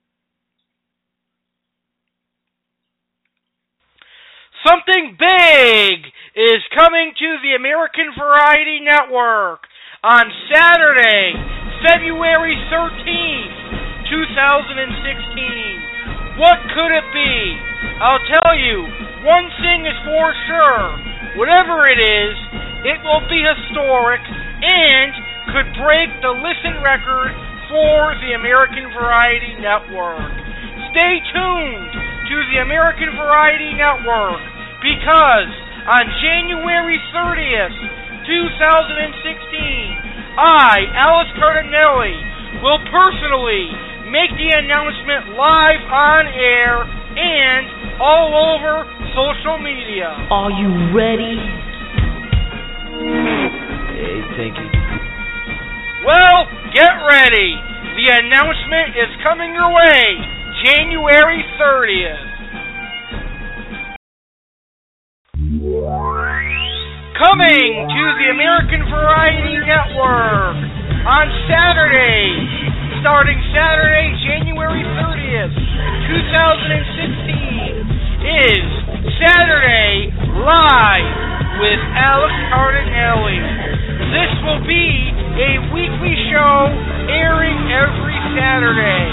[4.64, 6.08] Something big
[6.40, 9.68] is coming to the American Variety Network
[10.00, 11.36] on Saturday,
[11.84, 16.40] February 13th, 2016.
[16.40, 17.36] What could it be?
[18.00, 20.84] I'll tell you, one thing is for sure.
[21.42, 22.36] Whatever it is,
[22.86, 24.22] it will be historic
[24.62, 25.12] and
[25.54, 27.34] could break the listen record
[27.70, 30.34] for the American Variety Network.
[30.94, 31.92] Stay tuned
[32.30, 34.42] to the American Variety Network
[34.82, 35.52] because
[35.88, 37.78] on January 30th,
[38.28, 39.08] 2016,
[40.38, 43.72] I, Alex Cardinale, will personally
[44.12, 46.84] make the announcement live on air
[47.18, 48.86] and all over
[49.18, 50.14] social media.
[50.30, 51.38] Are you ready?
[53.98, 54.70] Hey, thank you.
[56.06, 57.58] Well, get ready.
[57.98, 60.22] The announcement is coming your way
[60.64, 62.38] January 30th.
[67.18, 70.58] Coming to the American Variety Network
[71.02, 72.77] on Saturday,
[73.08, 75.56] starting Saturday, January 30th,
[76.12, 77.88] 2016,
[78.20, 78.68] is
[79.16, 80.12] Saturday
[80.44, 81.16] Live
[81.56, 83.40] with Alex Cardinale.
[84.12, 86.68] This will be a weekly show
[87.08, 89.08] airing every Saturday.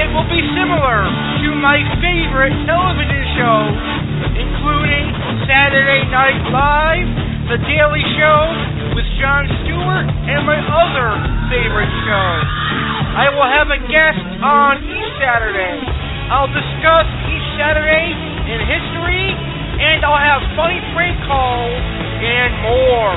[0.00, 3.60] It will be similar to my favorite television show,
[4.40, 5.04] including
[5.44, 8.40] Saturday Night Live, The Daily Show
[8.94, 11.10] with Jon Stewart, and my other
[11.50, 12.46] favorite shows.
[13.18, 15.82] I will have a guest on each Saturday.
[16.30, 18.14] I'll discuss each Saturday
[18.46, 21.82] in history, and I'll have funny prank calls
[22.22, 23.10] and more.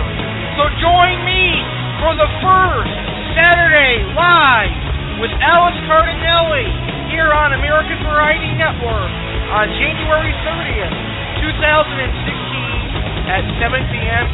[0.58, 1.62] So join me
[2.02, 2.98] for the first
[3.38, 6.66] Saturday Live with Alex Cardinale
[7.14, 9.12] here on American Variety Network
[9.54, 10.98] on January 30th,
[11.46, 12.45] 2016
[13.28, 14.26] at 7 p.m.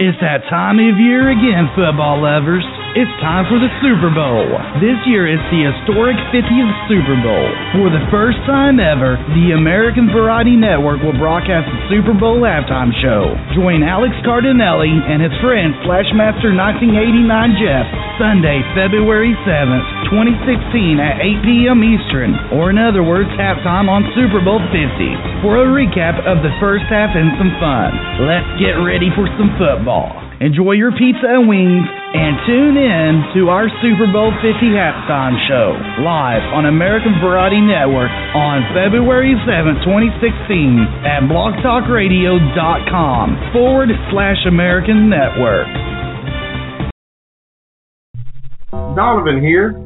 [0.00, 2.64] It's that time of year again, football lovers.
[2.92, 4.52] It's time for the Super Bowl.
[4.76, 7.48] This year it's the historic 50th Super Bowl.
[7.72, 12.92] For the first time ever, the American Variety Network will broadcast the Super Bowl halftime
[13.00, 13.32] show.
[13.56, 17.88] Join Alex Cardinale and his friend Flashmaster 1989 Jeff
[18.20, 21.80] Sunday, February 7th, 2016 at 8 p.m.
[21.80, 26.52] Eastern, or in other words, halftime on Super Bowl 50 for a recap of the
[26.60, 27.96] first half and some fun.
[28.28, 30.21] Let's get ready for some football.
[30.42, 35.78] Enjoy your pizza and wings and tune in to our Super Bowl 50 halftime show
[36.02, 45.70] live on American Variety Network on February 7, 2016 at blogtalkradio.com forward slash American Network.
[48.98, 49.78] Donovan here,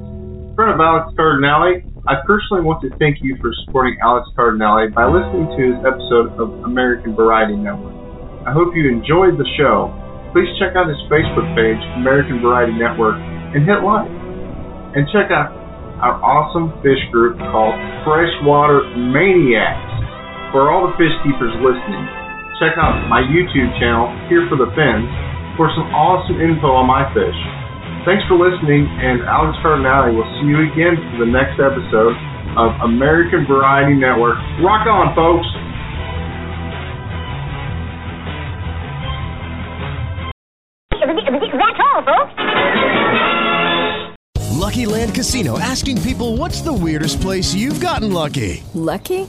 [0.57, 1.85] friend of Alex Cardinale.
[2.09, 6.33] I personally want to thank you for supporting Alex Cardinale by listening to his episode
[6.41, 7.93] of American Variety Network.
[8.49, 9.93] I hope you enjoyed the show.
[10.37, 13.17] Please check out his Facebook page, American Variety Network,
[13.57, 14.05] and hit like.
[14.93, 15.49] And check out
[15.97, 17.73] our awesome fish group called
[18.05, 19.97] Freshwater Maniacs.
[20.53, 22.05] For all the fish keepers listening,
[22.61, 25.09] check out my YouTube channel, Here for the Fins,
[25.57, 27.39] for some awesome info on my fish.
[28.05, 32.13] Thanks for listening, and Alex Cardinale will see you again for the next episode
[32.61, 34.37] of American Variety Network.
[34.61, 35.17] Rock on,
[41.07, 42.35] That's all, folks.
[44.67, 48.65] Lucky Land Casino asking people what's the weirdest place you've gotten lucky?
[48.75, 49.29] Lucky?